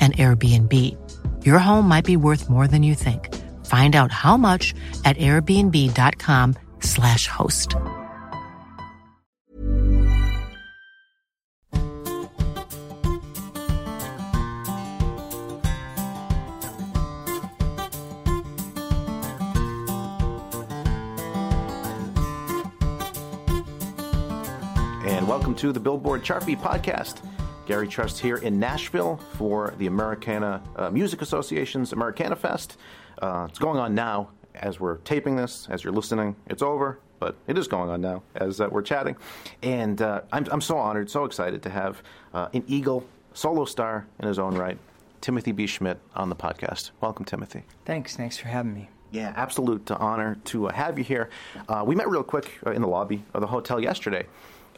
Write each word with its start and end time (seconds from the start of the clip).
an 0.00 0.12
Airbnb. 0.12 0.96
Your 1.44 1.58
home 1.58 1.86
might 1.86 2.06
be 2.06 2.16
worth 2.16 2.48
more 2.48 2.66
than 2.66 2.82
you 2.82 2.94
think. 2.94 3.28
Find 3.66 3.94
out 3.94 4.10
how 4.10 4.38
much 4.38 4.72
at 5.04 5.18
airbnb.com/slash 5.18 7.26
host. 7.26 7.76
And 25.04 25.28
welcome 25.28 25.54
to 25.56 25.70
the 25.70 25.80
Billboard 25.80 26.24
Chart 26.24 26.44
podcast. 26.44 27.20
Gary 27.70 27.86
Trust 27.86 28.18
here 28.18 28.38
in 28.38 28.58
Nashville 28.58 29.18
for 29.34 29.74
the 29.78 29.86
Americana 29.86 30.60
uh, 30.74 30.90
Music 30.90 31.22
Association's 31.22 31.92
Americana 31.92 32.34
Fest. 32.34 32.76
Uh, 33.22 33.46
it's 33.48 33.60
going 33.60 33.78
on 33.78 33.94
now 33.94 34.30
as 34.56 34.80
we're 34.80 34.96
taping 34.96 35.36
this, 35.36 35.68
as 35.70 35.84
you're 35.84 35.92
listening. 35.92 36.34
It's 36.48 36.62
over, 36.62 36.98
but 37.20 37.36
it 37.46 37.56
is 37.56 37.68
going 37.68 37.88
on 37.88 38.00
now 38.00 38.24
as 38.34 38.60
uh, 38.60 38.66
we're 38.68 38.82
chatting. 38.82 39.16
And 39.62 40.02
uh, 40.02 40.22
I'm, 40.32 40.48
I'm 40.50 40.60
so 40.60 40.78
honored, 40.78 41.08
so 41.08 41.24
excited 41.24 41.62
to 41.62 41.70
have 41.70 42.02
uh, 42.34 42.48
an 42.52 42.64
Eagle 42.66 43.06
solo 43.34 43.64
star 43.64 44.04
in 44.18 44.26
his 44.26 44.40
own 44.40 44.56
right, 44.56 44.76
Timothy 45.20 45.52
B. 45.52 45.66
Schmit, 45.66 45.98
on 46.16 46.28
the 46.28 46.34
podcast. 46.34 46.90
Welcome, 47.00 47.24
Timothy. 47.24 47.62
Thanks. 47.84 48.16
Thanks 48.16 48.36
for 48.36 48.48
having 48.48 48.74
me. 48.74 48.88
Yeah, 49.12 49.32
absolute 49.36 49.88
honor 49.92 50.38
to 50.46 50.66
uh, 50.66 50.72
have 50.72 50.98
you 50.98 51.04
here. 51.04 51.30
we 51.84 51.94
met 51.94 52.08
real 52.08 52.24
quick 52.24 52.50
in 52.66 52.82
the 52.82 52.88
lobby 52.88 53.22
of 53.32 53.40
the 53.40 53.46
hotel 53.46 53.78
yesterday 53.78 54.26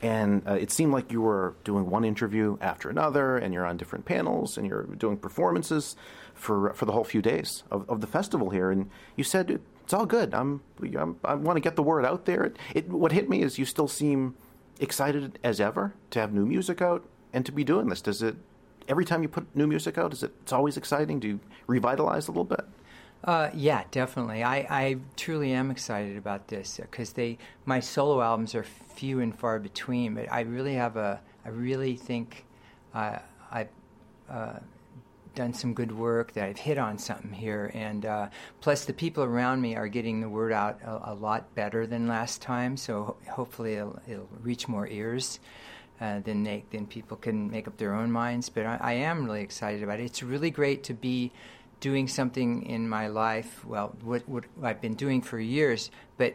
and 0.02 0.42
uh, 0.48 0.54
it 0.54 0.72
seemed 0.72 0.92
like 0.92 1.12
you 1.12 1.20
were 1.20 1.54
doing 1.62 1.88
one 1.88 2.04
interview 2.04 2.58
after 2.60 2.90
another, 2.90 3.38
and 3.38 3.54
you're 3.54 3.64
on 3.64 3.76
different 3.76 4.04
panels, 4.04 4.58
and 4.58 4.66
you're 4.66 4.82
doing 4.82 5.16
performances 5.16 5.94
for 6.34 6.72
for 6.74 6.84
the 6.86 6.92
whole 6.92 7.04
few 7.04 7.22
days 7.22 7.62
of, 7.70 7.88
of 7.88 8.00
the 8.00 8.06
festival 8.08 8.50
here. 8.50 8.70
And 8.70 8.90
you 9.16 9.22
said 9.22 9.60
it's 9.84 9.92
all 9.94 10.06
good. 10.06 10.34
I'm, 10.34 10.60
I'm 10.82 11.16
i 11.24 11.34
want 11.34 11.56
to 11.56 11.60
get 11.60 11.76
the 11.76 11.82
word 11.82 12.04
out 12.04 12.24
there. 12.24 12.44
It, 12.44 12.56
it, 12.74 12.88
what 12.88 13.12
hit 13.12 13.28
me 13.28 13.42
is 13.42 13.58
you 13.58 13.64
still 13.64 13.88
seem 13.88 14.34
excited 14.80 15.38
as 15.44 15.60
ever 15.60 15.94
to 16.10 16.18
have 16.18 16.32
new 16.32 16.46
music 16.46 16.82
out 16.82 17.04
and 17.32 17.46
to 17.46 17.52
be 17.52 17.62
doing 17.62 17.88
this. 17.88 18.02
Does 18.02 18.22
it 18.22 18.36
every 18.88 19.04
time 19.04 19.22
you 19.22 19.28
put 19.28 19.54
new 19.54 19.66
music 19.68 19.98
out? 19.98 20.12
Is 20.12 20.22
it 20.24 20.32
it's 20.42 20.52
always 20.52 20.76
exciting? 20.76 21.20
Do 21.20 21.28
you 21.28 21.40
revitalize 21.68 22.26
a 22.26 22.32
little 22.32 22.44
bit? 22.44 22.64
Uh, 23.24 23.50
yeah, 23.54 23.84
definitely. 23.92 24.42
I, 24.42 24.66
I 24.68 24.96
truly 25.16 25.52
am 25.52 25.70
excited 25.70 26.16
about 26.16 26.48
this 26.48 26.80
because 26.80 27.12
they 27.12 27.38
my 27.66 27.78
solo 27.78 28.20
albums 28.20 28.54
are 28.54 28.64
few 28.64 29.20
and 29.20 29.36
far 29.38 29.60
between. 29.60 30.14
But 30.14 30.30
I 30.32 30.40
really 30.40 30.74
have 30.74 30.96
a 30.96 31.20
I 31.44 31.50
really 31.50 31.96
think 31.96 32.44
uh, 32.94 33.18
I've 33.50 33.68
uh, 34.28 34.58
done 35.36 35.54
some 35.54 35.72
good 35.72 35.92
work. 35.92 36.32
That 36.32 36.48
I've 36.48 36.58
hit 36.58 36.78
on 36.78 36.98
something 36.98 37.32
here, 37.32 37.70
and 37.74 38.04
uh, 38.04 38.28
plus 38.60 38.84
the 38.86 38.92
people 38.92 39.22
around 39.22 39.60
me 39.60 39.76
are 39.76 39.88
getting 39.88 40.20
the 40.20 40.28
word 40.28 40.52
out 40.52 40.80
a, 40.84 41.12
a 41.12 41.14
lot 41.14 41.54
better 41.54 41.86
than 41.86 42.08
last 42.08 42.42
time. 42.42 42.76
So 42.76 43.04
ho- 43.04 43.16
hopefully 43.30 43.74
it'll, 43.74 44.00
it'll, 44.08 44.28
reach 44.40 44.66
more 44.66 44.88
ears. 44.88 45.38
Uh, 46.00 46.18
then 46.24 46.42
they, 46.42 46.64
then 46.72 46.84
people 46.84 47.16
can 47.16 47.48
make 47.48 47.68
up 47.68 47.76
their 47.76 47.94
own 47.94 48.10
minds. 48.10 48.48
But 48.48 48.66
I, 48.66 48.78
I 48.80 48.92
am 48.94 49.24
really 49.24 49.42
excited 49.42 49.84
about 49.84 50.00
it. 50.00 50.04
It's 50.04 50.22
really 50.22 50.50
great 50.50 50.82
to 50.84 50.94
be 50.94 51.30
doing 51.82 52.06
something 52.06 52.62
in 52.62 52.88
my 52.88 53.08
life, 53.08 53.64
well, 53.66 53.94
what, 54.02 54.26
what 54.28 54.44
I've 54.62 54.80
been 54.80 54.94
doing 54.94 55.20
for 55.20 55.38
years, 55.38 55.90
but 56.16 56.34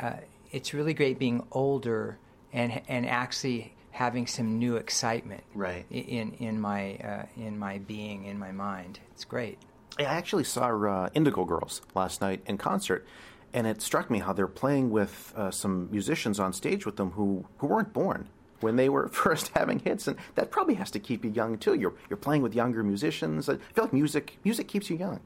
uh, 0.00 0.14
it's 0.50 0.74
really 0.74 0.94
great 0.94 1.18
being 1.18 1.46
older 1.52 2.18
and 2.52 2.82
and 2.88 3.06
actually 3.06 3.72
having 3.92 4.26
some 4.26 4.58
new 4.58 4.76
excitement 4.76 5.44
right. 5.54 5.84
in 5.90 6.32
in 6.40 6.60
my 6.60 6.96
uh, 6.96 7.26
in 7.36 7.58
my 7.58 7.78
being 7.78 8.24
in 8.24 8.38
my 8.38 8.50
mind. 8.50 8.98
It's 9.12 9.24
great. 9.24 9.58
I 9.98 10.04
actually 10.04 10.44
saw 10.44 10.68
uh, 10.68 11.10
Indigo 11.14 11.44
Girls 11.44 11.82
last 11.94 12.22
night 12.22 12.42
in 12.46 12.56
concert, 12.56 13.06
and 13.52 13.66
it 13.66 13.82
struck 13.82 14.10
me 14.10 14.20
how 14.20 14.32
they're 14.32 14.46
playing 14.46 14.90
with 14.90 15.34
uh, 15.36 15.50
some 15.50 15.90
musicians 15.90 16.40
on 16.40 16.52
stage 16.54 16.86
with 16.86 16.96
them 16.96 17.10
who, 17.10 17.44
who 17.58 17.66
weren't 17.66 17.92
born 17.92 18.28
when 18.60 18.76
they 18.76 18.88
were 18.88 19.08
first 19.24 19.48
having 19.54 19.78
hits, 19.80 20.06
and 20.08 20.16
that 20.34 20.50
probably 20.50 20.74
has 20.74 20.90
to 20.92 20.98
keep 20.98 21.24
you 21.24 21.30
young 21.30 21.58
too. 21.58 21.74
You're 21.74 21.94
you're 22.08 22.16
playing 22.16 22.42
with 22.42 22.54
younger 22.54 22.82
musicians. 22.82 23.48
I 23.48 23.56
feel 23.56 23.84
like 23.84 23.92
music 23.92 24.38
music 24.44 24.68
keeps 24.68 24.90
you 24.90 24.96
young. 24.96 25.20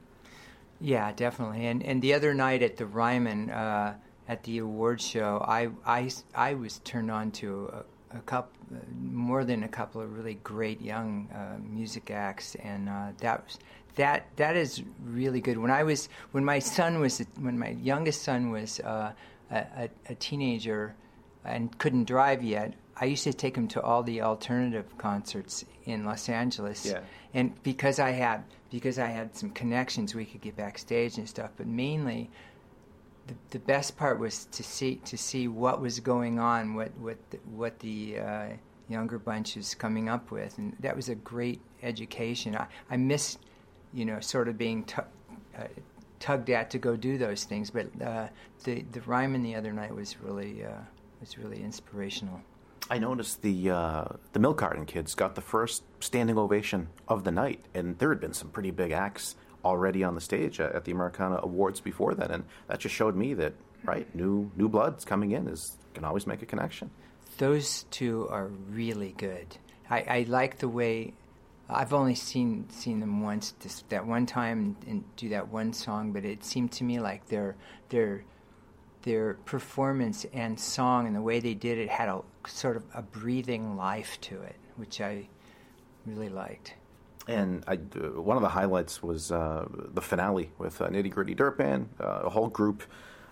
Yeah, 0.79 1.11
definitely. 1.13 1.65
And 1.67 1.83
and 1.83 2.01
the 2.01 2.13
other 2.13 2.33
night 2.33 2.61
at 2.61 2.77
the 2.77 2.85
Ryman 2.85 3.49
uh, 3.49 3.95
at 4.27 4.43
the 4.43 4.59
award 4.59 5.01
show, 5.01 5.43
I 5.47 5.69
I 5.85 6.09
I 6.33 6.53
was 6.55 6.79
turned 6.79 7.11
on 7.11 7.31
to 7.31 7.71
a, 8.11 8.17
a 8.17 8.21
couple 8.21 8.51
more 8.99 9.45
than 9.45 9.63
a 9.63 9.67
couple 9.67 10.01
of 10.01 10.17
really 10.17 10.35
great 10.43 10.81
young 10.81 11.29
uh, 11.33 11.57
music 11.61 12.11
acts, 12.11 12.55
and 12.55 12.89
uh, 12.89 13.11
that 13.19 13.43
was. 13.43 13.59
That 13.95 14.27
that 14.35 14.57
is 14.57 14.83
really 15.05 15.39
good. 15.39 15.57
When 15.57 15.71
I 15.71 15.83
was 15.83 16.09
when 16.33 16.43
my 16.43 16.59
son 16.59 16.99
was 16.99 17.25
when 17.39 17.57
my 17.57 17.69
youngest 17.69 18.23
son 18.23 18.51
was 18.51 18.81
uh, 18.81 19.13
a, 19.49 19.89
a 20.09 20.15
teenager 20.15 20.95
and 21.45 21.77
couldn't 21.77 22.03
drive 22.03 22.43
yet, 22.43 22.73
I 22.97 23.05
used 23.05 23.23
to 23.25 23.33
take 23.33 23.57
him 23.57 23.67
to 23.69 23.81
all 23.81 24.03
the 24.03 24.21
alternative 24.21 24.97
concerts 24.97 25.65
in 25.85 26.05
Los 26.05 26.29
Angeles, 26.29 26.85
yeah. 26.85 27.01
and 27.33 27.61
because 27.63 27.99
I 27.99 28.11
had 28.11 28.43
because 28.71 28.99
I 28.99 29.07
had 29.07 29.35
some 29.35 29.49
connections, 29.51 30.15
we 30.15 30.25
could 30.25 30.41
get 30.41 30.55
backstage 30.55 31.17
and 31.17 31.27
stuff. 31.27 31.51
But 31.57 31.67
mainly, 31.67 32.29
the, 33.27 33.33
the 33.51 33.59
best 33.59 33.97
part 33.97 34.19
was 34.19 34.45
to 34.45 34.63
see 34.63 34.95
to 35.05 35.17
see 35.17 35.47
what 35.47 35.81
was 35.81 35.99
going 35.99 36.39
on, 36.39 36.73
what 36.73 36.91
what 36.97 37.17
the, 37.31 37.37
what 37.53 37.79
the 37.79 38.19
uh, 38.19 38.47
younger 38.87 39.19
bunch 39.19 39.57
is 39.57 39.75
coming 39.75 40.07
up 40.07 40.31
with, 40.31 40.57
and 40.57 40.75
that 40.79 40.95
was 40.95 41.09
a 41.09 41.15
great 41.15 41.59
education. 41.83 42.55
I 42.55 42.67
I 42.89 42.97
missed, 42.97 43.39
you 43.93 44.05
know, 44.05 44.19
sort 44.19 44.47
of 44.47 44.57
being. 44.57 44.83
T- 44.83 45.01
uh, 45.57 45.67
tugged 46.19 46.49
at 46.49 46.69
to 46.71 46.79
go 46.79 46.95
do 46.95 47.17
those 47.17 47.43
things, 47.43 47.69
but 47.69 47.87
uh, 48.01 48.27
the 48.63 48.81
the 48.93 49.01
Ryman 49.01 49.43
the 49.43 49.55
other 49.55 49.71
night 49.71 49.93
was 49.93 50.19
really 50.21 50.65
uh, 50.65 50.81
was 51.19 51.37
really 51.37 51.61
inspirational. 51.61 52.41
I 52.89 52.99
noticed 52.99 53.41
the 53.41 53.71
uh, 53.71 54.05
the 54.33 54.39
milk 54.39 54.59
carton 54.59 54.85
kids 54.85 55.15
got 55.15 55.35
the 55.35 55.41
first 55.41 55.83
standing 55.99 56.37
ovation 56.37 56.89
of 57.07 57.23
the 57.23 57.31
night, 57.31 57.65
and 57.73 57.97
there 57.97 58.09
had 58.09 58.19
been 58.19 58.33
some 58.33 58.49
pretty 58.49 58.71
big 58.71 58.91
acts 58.91 59.35
already 59.63 60.03
on 60.03 60.13
the 60.13 60.21
stage 60.21 60.59
at, 60.59 60.85
the 60.85 60.91
Americana 60.91 61.39
Awards 61.41 61.79
before 61.79 62.13
that, 62.13 62.29
and 62.29 62.43
that 62.67 62.79
just 62.79 62.93
showed 62.93 63.15
me 63.15 63.33
that 63.33 63.53
right 63.83 64.13
new 64.15 64.51
new 64.55 64.69
bloods 64.69 65.03
coming 65.03 65.31
in 65.31 65.47
is 65.47 65.77
can 65.93 66.03
always 66.03 66.27
make 66.27 66.41
a 66.41 66.45
connection. 66.45 66.91
Those 67.37 67.85
two 67.89 68.27
are 68.29 68.47
really 68.69 69.13
good. 69.17 69.57
I, 69.89 70.01
I 70.01 70.25
like 70.27 70.59
the 70.59 70.69
way 70.69 71.13
I've 71.67 71.93
only 71.93 72.15
seen 72.15 72.69
seen 72.69 72.99
them 72.99 73.23
once 73.23 73.55
this, 73.61 73.83
that 73.89 74.05
one 74.05 74.27
time 74.27 74.77
and 74.87 75.03
do 75.15 75.29
that 75.29 75.49
one 75.49 75.73
song, 75.73 76.11
but 76.11 76.23
it 76.23 76.43
seemed 76.43 76.71
to 76.73 76.83
me 76.83 76.99
like 76.99 77.27
they're 77.27 77.55
they're 77.89 78.23
their 79.05 79.35
performance 79.45 80.25
and 80.33 80.59
song 80.59 81.07
and 81.07 81.15
the 81.15 81.21
way 81.21 81.39
they 81.39 81.53
did 81.53 81.77
it 81.77 81.87
had 81.87 82.09
a 82.09 82.21
sort 82.47 82.75
of 82.75 82.83
a 82.93 83.01
breathing 83.01 83.77
life 83.77 84.19
to 84.21 84.41
it, 84.41 84.55
which 84.75 84.99
I 84.99 85.27
really 86.05 86.29
liked. 86.29 86.73
And 87.27 87.63
I, 87.67 87.73
uh, 87.73 88.21
one 88.21 88.35
of 88.35 88.43
the 88.43 88.49
highlights 88.49 89.01
was 89.01 89.31
uh, 89.31 89.65
the 89.93 90.01
finale 90.01 90.51
with 90.57 90.81
uh, 90.81 90.89
Nitty 90.89 91.11
Gritty 91.11 91.35
Dirt 91.35 91.57
Band, 91.57 91.89
uh, 91.99 92.21
a 92.23 92.29
whole 92.29 92.47
group 92.47 92.83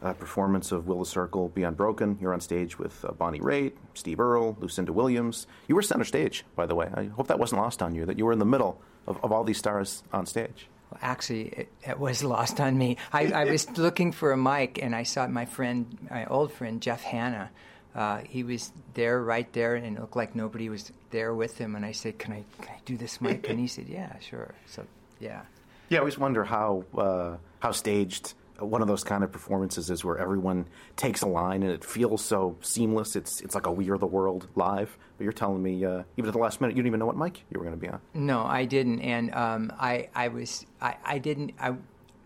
uh, 0.02 0.14
performance 0.14 0.72
of 0.72 0.88
Will 0.88 1.00
the 1.00 1.06
Circle 1.06 1.50
Be 1.50 1.64
Unbroken. 1.64 2.18
You're 2.20 2.34
on 2.34 2.42
stage 2.42 2.78
with 2.78 3.04
uh, 3.06 3.12
Bonnie 3.12 3.40
Raitt, 3.40 3.74
Steve 3.94 4.20
Earle, 4.20 4.58
Lucinda 4.60 4.94
Williams. 4.94 5.48
You 5.68 5.76
were 5.76 5.82
center 5.82 6.04
stage, 6.04 6.46
by 6.56 6.66
the 6.66 6.76
way. 6.76 6.90
I 6.94 7.06
hope 7.06 7.28
that 7.28 7.40
wasn't 7.40 7.62
lost 7.62 7.82
on 7.82 7.96
you, 7.96 8.06
that 8.06 8.18
you 8.18 8.26
were 8.26 8.34
in 8.34 8.40
the 8.40 8.46
middle 8.46 8.82
of, 9.08 9.24
of 9.24 9.32
all 9.32 9.44
these 9.44 9.58
stars 9.58 10.04
on 10.12 10.26
stage. 10.26 10.68
Actually, 11.02 11.48
it, 11.48 11.70
it, 11.88 12.00
was 12.00 12.24
lost 12.36 12.60
on 12.60 12.78
me. 12.78 12.98
I, 13.12 13.32
I, 13.32 13.44
was 13.52 13.70
looking 13.78 14.12
for 14.12 14.32
a 14.32 14.38
mic, 14.38 14.82
and 14.82 14.96
I 14.96 15.04
saw 15.04 15.28
my 15.28 15.46
friend, 15.46 15.98
my 16.10 16.26
old 16.26 16.52
friend, 16.52 16.82
Jeff 16.82 17.02
Hanna. 17.02 17.50
Uh, 17.96 18.22
he 18.28 18.44
was 18.44 18.72
there, 18.96 19.22
right 19.22 19.52
there, 19.54 19.76
and 19.76 19.98
it 19.98 20.00
looked 20.00 20.16
like 20.16 20.36
nobody 20.36 20.68
was 20.68 20.92
there 21.12 21.34
with 21.34 21.58
him. 21.58 21.76
And 21.76 21.86
I 21.86 21.92
said, 21.92 22.18
"Can 22.18 22.34
I, 22.34 22.44
can 22.62 22.74
I 22.74 22.80
do 22.86 22.98
this 22.98 23.22
mic?" 23.22 23.48
And 23.50 23.60
he 23.60 23.68
said, 23.68 23.88
"Yeah, 23.88 24.18
sure." 24.20 24.56
So, 24.66 24.86
yeah. 25.20 25.42
Yeah, 25.90 26.00
I 26.00 26.00
always 26.00 26.18
wonder 26.18 26.44
how 26.44 26.86
uh, 26.98 27.38
how 27.60 27.72
staged 27.72 28.34
one 28.60 28.82
of 28.82 28.88
those 28.88 29.04
kind 29.04 29.24
of 29.24 29.32
performances 29.32 29.90
is 29.90 30.06
where 30.06 30.18
everyone 30.18 30.68
takes 30.96 31.22
a 31.22 31.28
line 31.28 31.64
and 31.64 31.72
it 31.72 31.84
feels 31.84 32.24
so 32.24 32.56
seamless. 32.62 33.16
It's 33.16 33.42
it's 33.42 33.56
like 33.56 33.66
a 33.66 33.72
We 33.72 33.90
Are 33.90 33.98
the 33.98 34.08
World 34.08 34.48
live. 34.56 34.98
But 35.18 35.24
you're 35.24 35.34
telling 35.34 35.62
me 35.64 35.84
uh, 35.84 36.04
even 36.18 36.28
at 36.28 36.34
the 36.34 36.40
last 36.40 36.62
minute 36.62 36.76
you 36.76 36.84
didn't 36.84 36.88
even 36.88 37.00
know 37.00 37.08
what 37.08 37.18
mic 37.18 37.44
you 37.50 37.60
were 37.60 37.66
going 37.66 37.80
to 37.80 37.82
be 37.82 37.90
on. 37.90 38.00
No, 38.14 38.44
I 38.44 38.66
didn't, 38.66 39.02
and 39.02 39.34
um, 39.34 39.74
I 39.80 40.10
I 40.14 40.28
was 40.28 40.66
I, 40.82 40.96
I 41.04 41.18
didn't 41.18 41.54
I, 41.60 41.76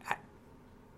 I, 0.07 0.15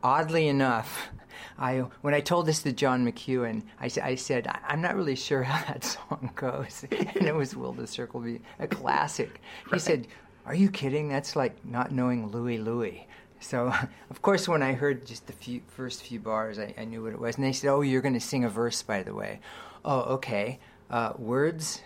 oddly 0.03 0.47
enough. 0.47 1.09
I, 1.57 1.85
when 2.01 2.13
I 2.13 2.19
told 2.19 2.45
this 2.45 2.63
to 2.63 2.73
John 2.73 3.05
McEuen, 3.05 3.63
I, 3.79 3.89
I 4.01 4.15
said, 4.15 4.47
I'm 4.67 4.81
not 4.81 4.95
really 4.95 5.15
sure 5.15 5.43
how 5.43 5.63
that 5.71 5.83
song 6.09 6.31
goes. 6.35 6.85
and 6.91 7.27
it 7.27 7.35
was 7.35 7.55
Will 7.55 7.73
the 7.73 7.87
Circle 7.87 8.21
Be 8.21 8.41
a 8.59 8.67
classic. 8.67 9.41
He 9.65 9.71
right. 9.71 9.81
said, 9.81 10.07
Are 10.45 10.55
you 10.55 10.69
kidding? 10.69 11.07
That's 11.07 11.35
like 11.35 11.65
not 11.65 11.91
knowing 11.91 12.27
Louie 12.27 12.57
Louie. 12.57 13.07
So, 13.39 13.74
of 14.09 14.21
course, 14.21 14.47
when 14.47 14.62
I 14.62 14.74
heard 14.74 15.06
just 15.06 15.27
the 15.27 15.33
few, 15.33 15.62
first 15.68 16.03
few 16.03 16.19
bars, 16.19 16.59
I, 16.59 16.74
I, 16.77 16.86
knew 16.86 17.03
what 17.03 17.13
it 17.13 17.19
was. 17.19 17.36
And 17.36 17.45
they 17.45 17.53
said, 17.53 17.69
"Oh, 17.69 17.81
you're 17.81 18.01
going 18.01 18.13
to 18.13 18.19
sing 18.19 18.44
a 18.44 18.50
verse, 18.50 18.81
by 18.81 19.03
the 19.03 19.13
way." 19.13 19.39
Oh, 19.83 20.01
okay. 20.15 20.59
Uh, 20.89 21.13
words. 21.18 21.81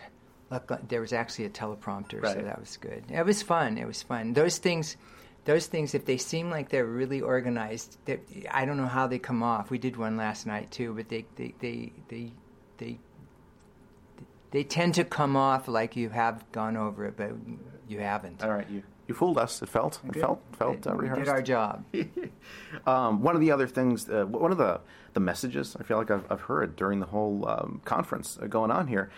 Uh, 0.51 0.59
there 0.87 1.01
was 1.01 1.13
actually 1.13 1.45
a 1.45 1.49
teleprompter, 1.49 2.21
right. 2.21 2.35
so 2.35 2.41
that 2.43 2.59
was 2.59 2.77
good. 2.77 3.03
It 3.09 3.25
was 3.25 3.41
fun. 3.41 3.77
It 3.77 3.87
was 3.87 4.03
fun. 4.03 4.33
Those 4.33 4.59
things, 4.59 4.97
those 5.45 5.65
things, 5.65 5.95
if 5.95 6.05
they 6.05 6.17
seem 6.17 6.51
like 6.51 6.69
they're 6.69 6.85
really 6.85 7.21
organized, 7.21 7.97
I 8.51 8.65
don't 8.65 8.77
know 8.77 8.85
how 8.85 9.07
they 9.07 9.17
come 9.17 9.41
off. 9.41 9.71
We 9.71 9.79
did 9.79 9.97
one 9.97 10.15
last 10.15 10.45
night 10.45 10.69
too, 10.69 10.93
but 10.93 11.09
they, 11.09 11.25
they, 11.37 11.55
they, 11.59 11.91
they, 12.07 12.31
they, 12.77 12.99
they 14.51 14.63
tend 14.63 14.93
to 14.95 15.03
come 15.03 15.35
off 15.35 15.67
like 15.67 15.95
you 15.95 16.09
have 16.09 16.51
gone 16.51 16.77
over 16.77 17.05
it, 17.05 17.17
but 17.17 17.31
you 17.87 17.99
haven't. 17.99 18.43
All 18.43 18.53
right, 18.53 18.69
you 18.69 18.83
you 19.13 19.17
fooled 19.17 19.37
us. 19.37 19.61
It 19.61 19.69
felt. 19.69 19.99
It 20.07 20.15
felt. 20.15 20.41
Felt 20.57 20.87
uh, 20.87 20.95
rehearsed. 20.95 21.21
Did 21.21 21.29
our 21.29 21.41
job. 21.41 21.85
um, 22.87 23.21
one 23.21 23.35
of 23.35 23.41
the 23.41 23.51
other 23.51 23.67
things, 23.67 24.09
uh, 24.09 24.25
one 24.25 24.51
of 24.51 24.57
the 24.57 24.81
the 25.13 25.19
messages 25.19 25.77
I 25.79 25.83
feel 25.83 25.97
like 25.97 26.09
I've, 26.09 26.25
I've 26.31 26.41
heard 26.41 26.75
during 26.75 26.99
the 26.99 27.05
whole 27.05 27.47
um, 27.47 27.81
conference 27.85 28.39
uh, 28.41 28.47
going 28.47 28.71
on 28.71 28.87
here, 28.87 29.11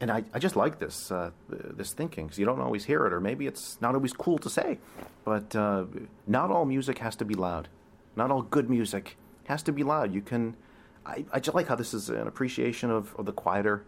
and 0.00 0.10
I, 0.10 0.24
I 0.32 0.38
just 0.38 0.56
like 0.56 0.78
this 0.78 1.12
uh, 1.12 1.30
this 1.48 1.92
thinking 1.92 2.26
because 2.26 2.38
you 2.38 2.46
don't 2.46 2.60
always 2.60 2.84
hear 2.84 3.06
it, 3.06 3.12
or 3.12 3.20
maybe 3.20 3.46
it's 3.46 3.78
not 3.80 3.94
always 3.94 4.14
cool 4.14 4.38
to 4.38 4.48
say, 4.48 4.78
but 5.24 5.54
uh, 5.54 5.84
not 6.26 6.50
all 6.50 6.64
music 6.64 6.98
has 6.98 7.14
to 7.16 7.24
be 7.24 7.34
loud. 7.34 7.68
Not 8.16 8.30
all 8.30 8.42
good 8.42 8.70
music 8.70 9.16
has 9.44 9.62
to 9.64 9.72
be 9.72 9.82
loud. 9.82 10.14
You 10.14 10.22
can. 10.22 10.56
I, 11.04 11.24
I 11.32 11.40
just 11.40 11.54
like 11.54 11.66
how 11.66 11.74
this 11.74 11.92
is 11.94 12.08
an 12.10 12.28
appreciation 12.28 12.90
of, 12.90 13.14
of 13.18 13.26
the 13.26 13.32
quieter 13.32 13.84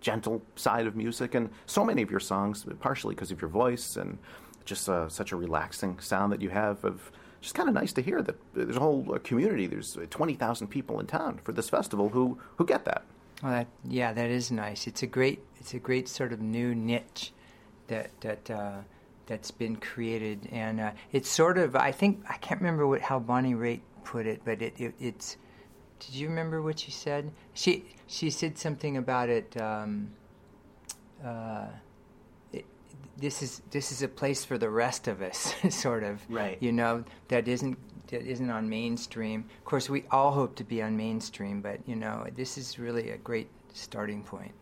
gentle 0.00 0.42
side 0.56 0.86
of 0.86 0.94
music 0.96 1.34
and 1.34 1.50
so 1.66 1.84
many 1.84 2.02
of 2.02 2.10
your 2.10 2.20
songs 2.20 2.64
partially 2.80 3.14
because 3.14 3.30
of 3.30 3.40
your 3.40 3.50
voice 3.50 3.96
and 3.96 4.18
just 4.68 4.88
uh, 4.88 5.08
such 5.08 5.32
a 5.32 5.36
relaxing 5.36 5.98
sound 5.98 6.32
that 6.32 6.42
you 6.42 6.50
have 6.50 6.84
of 6.84 7.10
just 7.40 7.54
kind 7.54 7.68
of 7.68 7.74
nice 7.74 7.92
to 7.92 8.02
hear 8.02 8.20
that 8.22 8.36
there's 8.54 8.76
a 8.76 8.80
whole 8.80 9.14
uh, 9.14 9.18
community. 9.18 9.66
There's 9.66 9.96
uh, 9.96 10.06
20,000 10.10 10.68
people 10.68 11.00
in 11.00 11.06
town 11.06 11.40
for 11.42 11.52
this 11.52 11.68
festival 11.68 12.08
who, 12.08 12.38
who 12.56 12.66
get 12.66 12.84
that. 12.84 13.04
Well, 13.42 13.52
that, 13.52 13.66
yeah, 13.84 14.12
that 14.12 14.30
is 14.30 14.50
nice. 14.50 14.86
It's 14.86 15.02
a 15.02 15.06
great 15.06 15.44
it's 15.60 15.74
a 15.74 15.78
great 15.78 16.08
sort 16.08 16.32
of 16.32 16.40
new 16.40 16.74
niche 16.74 17.32
that 17.86 18.10
that 18.20 18.50
uh, 18.50 18.78
that's 19.26 19.52
been 19.52 19.76
created, 19.76 20.48
and 20.50 20.80
uh, 20.80 20.90
it's 21.12 21.28
sort 21.28 21.56
of 21.56 21.76
I 21.76 21.92
think 21.92 22.24
I 22.28 22.36
can't 22.38 22.60
remember 22.60 22.86
what 22.88 23.00
how 23.00 23.20
Bonnie 23.20 23.54
Raitt 23.54 23.80
put 24.02 24.26
it, 24.26 24.42
but 24.44 24.60
it, 24.60 24.74
it 24.80 24.94
it's. 24.98 25.36
Did 26.00 26.14
you 26.14 26.28
remember 26.28 26.62
what 26.62 26.80
she 26.80 26.90
said? 26.90 27.30
She 27.54 27.84
she 28.08 28.30
said 28.30 28.58
something 28.58 28.96
about 28.96 29.28
it. 29.28 29.60
Um, 29.60 30.10
uh, 31.24 31.66
this 33.18 33.42
is 33.42 33.62
this 33.70 33.92
is 33.92 34.02
a 34.02 34.08
place 34.08 34.44
for 34.44 34.58
the 34.58 34.70
rest 34.70 35.08
of 35.08 35.20
us, 35.22 35.54
sort 35.70 36.04
of. 36.04 36.20
Right. 36.28 36.56
You 36.60 36.72
know 36.72 37.04
that 37.28 37.48
isn't 37.48 37.78
that 38.08 38.22
isn't 38.22 38.50
on 38.50 38.68
mainstream. 38.68 39.44
Of 39.58 39.64
course, 39.64 39.90
we 39.90 40.04
all 40.10 40.30
hope 40.32 40.56
to 40.56 40.64
be 40.64 40.82
on 40.82 40.96
mainstream, 40.96 41.60
but 41.60 41.80
you 41.86 41.96
know 41.96 42.26
this 42.34 42.56
is 42.56 42.78
really 42.78 43.10
a 43.10 43.18
great 43.18 43.48
starting 43.74 44.22
point. 44.22 44.52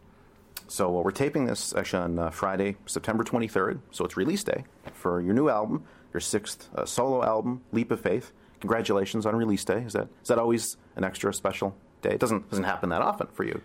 So 0.68 0.98
uh, 0.98 1.02
we're 1.02 1.12
taping 1.12 1.44
this 1.44 1.74
actually 1.76 2.02
on 2.02 2.18
uh, 2.18 2.30
Friday, 2.30 2.76
September 2.86 3.22
23rd. 3.22 3.78
So 3.92 4.04
it's 4.04 4.16
release 4.16 4.42
day 4.42 4.64
for 4.92 5.20
your 5.20 5.32
new 5.32 5.48
album, 5.48 5.84
your 6.12 6.20
sixth 6.20 6.68
uh, 6.74 6.84
solo 6.84 7.24
album, 7.24 7.62
Leap 7.72 7.92
of 7.92 8.00
Faith. 8.00 8.32
Congratulations 8.60 9.26
on 9.26 9.36
release 9.36 9.64
day. 9.64 9.82
Is 9.82 9.92
that 9.92 10.08
is 10.22 10.28
that 10.28 10.38
always 10.38 10.76
an 10.96 11.04
extra 11.04 11.32
special 11.32 11.76
day? 12.02 12.10
It 12.10 12.20
doesn't 12.20 12.50
doesn't 12.50 12.64
happen 12.64 12.88
that 12.88 13.02
often 13.02 13.28
for 13.28 13.44
you. 13.44 13.60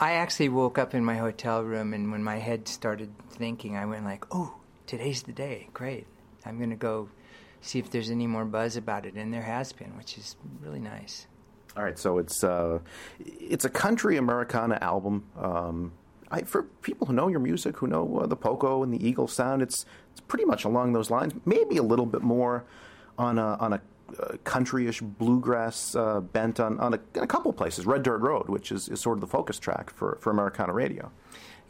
I 0.00 0.12
actually 0.12 0.48
woke 0.48 0.78
up 0.78 0.94
in 0.94 1.04
my 1.04 1.16
hotel 1.16 1.62
room, 1.62 1.92
and 1.92 2.10
when 2.10 2.24
my 2.24 2.38
head 2.38 2.66
started 2.66 3.12
thinking, 3.28 3.76
I 3.76 3.84
went 3.84 4.06
like, 4.06 4.24
"Oh, 4.30 4.54
today's 4.86 5.22
the 5.22 5.32
day! 5.32 5.68
Great! 5.74 6.06
I'm 6.46 6.56
going 6.56 6.70
to 6.70 6.76
go 6.76 7.10
see 7.60 7.78
if 7.78 7.90
there's 7.90 8.10
any 8.10 8.26
more 8.26 8.46
buzz 8.46 8.76
about 8.76 9.04
it." 9.04 9.14
And 9.14 9.32
there 9.32 9.42
has 9.42 9.74
been, 9.74 9.94
which 9.98 10.16
is 10.16 10.36
really 10.62 10.80
nice. 10.80 11.26
All 11.76 11.84
right, 11.84 11.98
so 11.98 12.16
it's 12.16 12.42
uh, 12.42 12.78
it's 13.18 13.66
a 13.66 13.68
country 13.68 14.16
Americana 14.16 14.78
album. 14.80 15.26
Um, 15.36 15.92
I, 16.30 16.42
for 16.42 16.62
people 16.80 17.06
who 17.06 17.12
know 17.12 17.28
your 17.28 17.40
music, 17.40 17.76
who 17.76 17.86
know 17.86 18.20
uh, 18.20 18.26
the 18.26 18.36
Poco 18.36 18.82
and 18.82 18.94
the 18.94 19.06
Eagle 19.06 19.28
sound, 19.28 19.60
it's 19.60 19.84
it's 20.12 20.20
pretty 20.22 20.46
much 20.46 20.64
along 20.64 20.94
those 20.94 21.10
lines. 21.10 21.34
Maybe 21.44 21.76
a 21.76 21.82
little 21.82 22.06
bit 22.06 22.22
more 22.22 22.64
on 23.18 23.38
a 23.38 23.56
on 23.56 23.74
a 23.74 23.82
countryish 24.44 25.00
bluegrass 25.02 25.94
uh, 25.94 26.20
bent 26.20 26.60
on, 26.60 26.78
on 26.80 26.94
a, 26.94 27.00
a, 27.20 27.26
couple 27.26 27.52
places. 27.52 27.86
Red 27.86 28.02
Dirt 28.02 28.20
Road, 28.20 28.48
which 28.48 28.72
is, 28.72 28.88
is 28.88 29.00
sort 29.00 29.16
of 29.16 29.20
the 29.20 29.26
focus 29.26 29.58
track 29.58 29.90
for, 29.90 30.18
for 30.20 30.30
Americana 30.30 30.72
radio. 30.72 31.10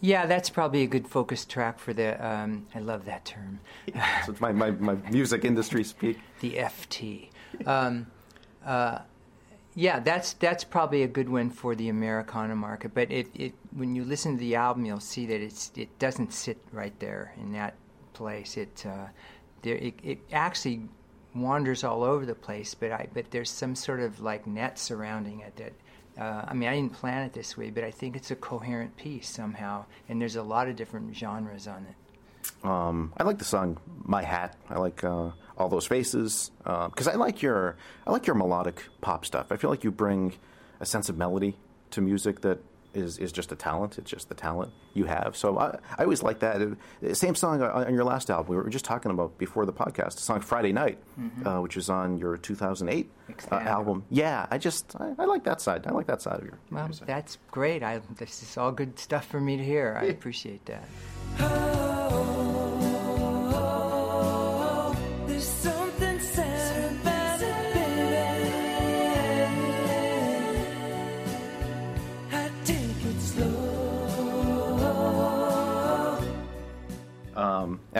Yeah, 0.00 0.26
that's 0.26 0.48
probably 0.48 0.82
a 0.82 0.86
good 0.86 1.06
focus 1.06 1.44
track 1.44 1.78
for 1.78 1.92
the. 1.92 2.26
Um, 2.26 2.66
I 2.74 2.78
love 2.78 3.04
that 3.04 3.24
term. 3.24 3.60
Yeah, 3.86 4.22
so 4.24 4.32
it's 4.32 4.40
my, 4.40 4.52
my, 4.52 4.70
my 4.70 4.94
music 5.10 5.44
industry 5.44 5.84
speak. 5.84 6.18
the 6.40 6.52
FT. 6.52 7.28
Um, 7.66 8.06
uh, 8.64 9.00
yeah, 9.74 10.00
that's 10.00 10.32
that's 10.34 10.64
probably 10.64 11.02
a 11.02 11.08
good 11.08 11.28
one 11.28 11.50
for 11.50 11.74
the 11.74 11.90
Americana 11.90 12.56
market. 12.56 12.94
But 12.94 13.10
it, 13.10 13.28
it 13.34 13.54
when 13.72 13.94
you 13.94 14.04
listen 14.04 14.32
to 14.32 14.38
the 14.38 14.56
album, 14.56 14.84
you'll 14.84 15.00
see 15.00 15.26
that 15.26 15.40
it's 15.40 15.70
it 15.76 15.98
doesn't 15.98 16.32
sit 16.32 16.58
right 16.72 16.98
there 16.98 17.34
in 17.36 17.52
that 17.52 17.74
place. 18.14 18.56
It 18.56 18.84
uh, 18.86 19.08
there 19.62 19.76
it, 19.76 19.94
it 20.02 20.18
actually 20.32 20.88
wanders 21.34 21.84
all 21.84 22.02
over 22.02 22.26
the 22.26 22.34
place, 22.34 22.74
but 22.74 22.92
I 22.92 23.08
but 23.12 23.30
there's 23.30 23.50
some 23.50 23.74
sort 23.74 24.00
of 24.00 24.20
like 24.20 24.46
net 24.46 24.78
surrounding 24.78 25.40
it 25.40 25.56
that. 25.56 25.72
Uh, 26.18 26.44
I 26.48 26.54
mean, 26.54 26.68
I 26.68 26.74
didn't 26.74 26.92
plan 26.92 27.22
it 27.22 27.32
this 27.32 27.56
way, 27.56 27.70
but 27.70 27.84
I 27.84 27.92
think 27.92 28.16
it's 28.16 28.30
a 28.30 28.36
coherent 28.36 28.96
piece 28.96 29.28
somehow, 29.28 29.86
and 30.08 30.20
there's 30.20 30.36
a 30.36 30.42
lot 30.42 30.68
of 30.68 30.76
different 30.76 31.16
genres 31.16 31.66
on 31.66 31.86
it. 31.88 32.66
Um, 32.66 33.12
I 33.16 33.22
like 33.22 33.38
the 33.38 33.44
song 33.44 33.78
"My 34.02 34.22
Hat." 34.22 34.56
I 34.68 34.78
like 34.78 35.02
uh, 35.04 35.30
all 35.56 35.68
those 35.68 35.86
faces 35.86 36.50
because 36.58 37.06
uh, 37.06 37.12
I 37.12 37.14
like 37.14 37.42
your 37.42 37.76
I 38.06 38.10
like 38.10 38.26
your 38.26 38.36
melodic 38.36 38.84
pop 39.00 39.24
stuff. 39.24 39.52
I 39.52 39.56
feel 39.56 39.70
like 39.70 39.84
you 39.84 39.90
bring 39.90 40.34
a 40.80 40.86
sense 40.86 41.08
of 41.08 41.16
melody 41.16 41.56
to 41.92 42.00
music 42.00 42.40
that 42.42 42.58
is 42.94 43.18
is 43.18 43.32
just 43.32 43.52
a 43.52 43.56
talent. 43.56 43.98
It's 43.98 44.10
just 44.10 44.28
the 44.28 44.34
talent 44.34 44.72
you 44.94 45.04
have. 45.04 45.36
So 45.36 45.58
I, 45.58 45.78
I 45.98 46.04
always 46.04 46.22
like 46.22 46.40
that. 46.40 46.76
Same 47.12 47.34
song 47.34 47.62
on 47.62 47.94
your 47.94 48.04
last 48.04 48.30
album. 48.30 48.50
We 48.50 48.56
were 48.56 48.68
just 48.68 48.84
talking 48.84 49.10
about 49.10 49.38
before 49.38 49.66
the 49.66 49.72
podcast. 49.72 50.14
The 50.14 50.22
song 50.22 50.40
"Friday 50.40 50.72
Night," 50.72 50.98
mm-hmm. 51.18 51.46
uh, 51.46 51.60
which 51.60 51.76
was 51.76 51.90
on 51.90 52.18
your 52.18 52.36
2008 52.36 53.10
uh, 53.50 53.54
album. 53.54 54.04
Yeah, 54.10 54.46
I 54.50 54.58
just 54.58 54.96
I, 54.98 55.14
I, 55.18 55.24
like 55.24 55.44
that 55.44 55.60
side. 55.60 55.86
I 55.86 55.90
like 55.90 56.06
that 56.06 56.22
side 56.22 56.38
of 56.38 56.44
your. 56.44 56.58
Well, 56.70 56.86
music. 56.86 57.06
that's 57.06 57.38
great. 57.50 57.82
I, 57.82 58.00
this 58.16 58.42
is 58.42 58.56
all 58.56 58.72
good 58.72 58.98
stuff 58.98 59.26
for 59.26 59.40
me 59.40 59.56
to 59.56 59.64
hear. 59.64 59.96
I 60.00 60.04
appreciate 60.06 60.66
that. 60.66 61.88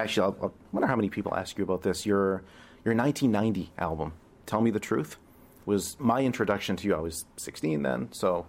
Actually, 0.01 0.35
I'll, 0.41 0.47
i 0.47 0.51
wonder 0.73 0.87
how 0.87 0.97
many 0.97 1.09
people 1.09 1.35
ask 1.35 1.59
you 1.59 1.65
about 1.65 1.83
this. 1.83 2.07
Your 2.07 2.43
your 2.85 2.95
1990 2.95 3.73
album, 3.79 4.13
"Tell 4.47 4.61
Me 4.61 4.71
the 4.71 4.81
Truth," 4.81 5.17
was 5.67 5.97
my 5.99 6.23
introduction 6.23 6.77
to 6.77 6.87
you. 6.87 6.95
I 6.95 7.01
was 7.01 7.25
16 7.37 7.83
then, 7.83 8.09
so 8.13 8.47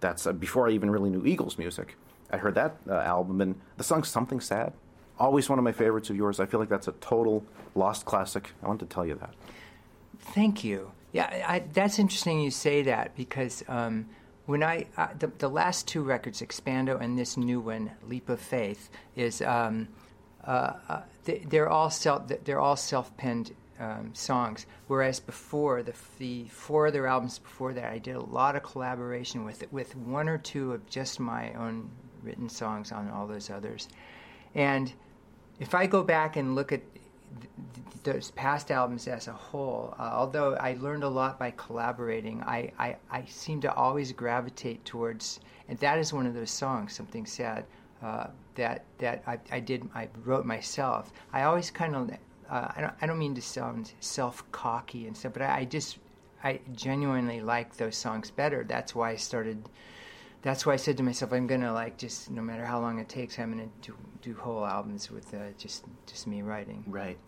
that's 0.00 0.26
uh, 0.26 0.32
before 0.32 0.68
I 0.68 0.72
even 0.72 0.90
really 0.90 1.10
knew 1.10 1.24
Eagles 1.24 1.58
music. 1.58 1.96
I 2.30 2.36
heard 2.36 2.54
that 2.54 2.76
uh, 2.88 2.94
album 2.94 3.40
and 3.40 3.54
the 3.76 3.84
song 3.84 4.04
"Something 4.04 4.40
Sad." 4.40 4.72
Always 5.18 5.50
one 5.50 5.58
of 5.58 5.64
my 5.64 5.72
favorites 5.72 6.08
of 6.08 6.16
yours. 6.16 6.40
I 6.40 6.46
feel 6.46 6.60
like 6.60 6.70
that's 6.70 6.88
a 6.88 6.92
total 6.92 7.44
lost 7.74 8.06
classic. 8.06 8.52
I 8.62 8.68
wanted 8.68 8.88
to 8.88 8.94
tell 8.94 9.04
you 9.04 9.16
that. 9.16 9.34
Thank 10.18 10.64
you. 10.64 10.92
Yeah, 11.12 11.44
I, 11.46 11.58
that's 11.72 11.98
interesting 11.98 12.40
you 12.40 12.50
say 12.50 12.82
that 12.82 13.14
because 13.16 13.62
um, 13.68 14.06
when 14.46 14.62
I 14.62 14.86
uh, 14.96 15.08
the, 15.18 15.26
the 15.38 15.48
last 15.48 15.86
two 15.86 16.02
records, 16.02 16.40
Expando 16.40 17.00
and 17.00 17.18
this 17.18 17.36
new 17.36 17.60
one, 17.60 17.90
Leap 18.08 18.28
of 18.28 18.40
Faith, 18.40 18.90
is 19.14 19.42
um, 19.42 19.88
uh, 20.44 20.72
uh, 20.88 21.02
they, 21.24 21.58
are 21.58 21.68
all 21.68 21.90
self 21.90 22.30
they're 22.44 22.60
all 22.60 22.76
self 22.76 23.16
penned 23.16 23.54
um, 23.78 24.10
songs. 24.14 24.66
Whereas 24.86 25.20
before 25.20 25.82
the 25.82 25.94
the 26.18 26.44
four 26.48 26.86
other 26.86 27.06
albums 27.06 27.38
before 27.38 27.72
that, 27.74 27.92
I 27.92 27.98
did 27.98 28.16
a 28.16 28.20
lot 28.20 28.56
of 28.56 28.62
collaboration 28.62 29.44
with 29.44 29.70
with 29.72 29.96
one 29.96 30.28
or 30.28 30.38
two 30.38 30.72
of 30.72 30.88
just 30.88 31.20
my 31.20 31.52
own 31.54 31.90
written 32.22 32.48
songs 32.48 32.92
on 32.92 33.08
all 33.10 33.26
those 33.26 33.50
others, 33.50 33.88
and 34.54 34.92
if 35.58 35.74
I 35.74 35.86
go 35.86 36.02
back 36.02 36.36
and 36.36 36.54
look 36.54 36.72
at 36.72 36.82
those 38.02 38.30
past 38.32 38.70
albums 38.70 39.06
as 39.06 39.28
a 39.28 39.32
whole, 39.32 39.94
uh, 39.98 40.10
although 40.14 40.54
I 40.54 40.76
learned 40.80 41.04
a 41.04 41.08
lot 41.08 41.38
by 41.38 41.52
collaborating, 41.52 42.42
I, 42.42 42.72
I, 42.78 42.96
I, 43.10 43.24
seem 43.26 43.60
to 43.60 43.74
always 43.74 44.10
gravitate 44.12 44.84
towards, 44.84 45.40
and 45.68 45.78
that 45.78 45.98
is 45.98 46.12
one 46.12 46.26
of 46.26 46.34
those 46.34 46.50
songs, 46.50 46.94
Something 46.94 47.26
Sad, 47.26 47.66
uh, 48.02 48.28
that, 48.54 48.84
that 48.98 49.22
I, 49.26 49.38
I, 49.50 49.60
did, 49.60 49.88
I 49.94 50.08
wrote 50.24 50.44
myself. 50.44 51.12
I 51.32 51.42
always 51.42 51.70
kind 51.70 51.96
of, 51.96 52.10
uh, 52.48 52.68
I, 52.76 52.80
don't, 52.80 52.94
I 53.02 53.06
don't 53.06 53.18
mean 53.18 53.34
to 53.34 53.42
sound 53.42 53.92
self 54.00 54.50
cocky 54.52 55.06
and 55.06 55.16
stuff, 55.16 55.32
but 55.32 55.42
I, 55.42 55.60
I 55.60 55.64
just, 55.64 55.98
I 56.42 56.60
genuinely 56.74 57.40
like 57.40 57.76
those 57.76 57.96
songs 57.96 58.30
better. 58.30 58.64
That's 58.64 58.94
why 58.94 59.10
I 59.10 59.16
started 59.16 59.68
that's 60.42 60.64
why 60.64 60.72
I 60.72 60.76
said 60.76 60.96
to 60.96 61.02
myself, 61.02 61.32
I'm 61.32 61.46
gonna 61.46 61.72
like 61.72 61.98
just 61.98 62.30
no 62.30 62.42
matter 62.42 62.64
how 62.64 62.80
long 62.80 62.98
it 62.98 63.08
takes, 63.08 63.38
I'm 63.38 63.50
gonna 63.50 63.68
do 63.82 63.94
do 64.22 64.34
whole 64.34 64.64
albums 64.64 65.10
with 65.10 65.32
uh, 65.34 65.52
just 65.58 65.84
just 66.06 66.26
me 66.26 66.42
writing. 66.42 66.84
Right. 66.86 67.18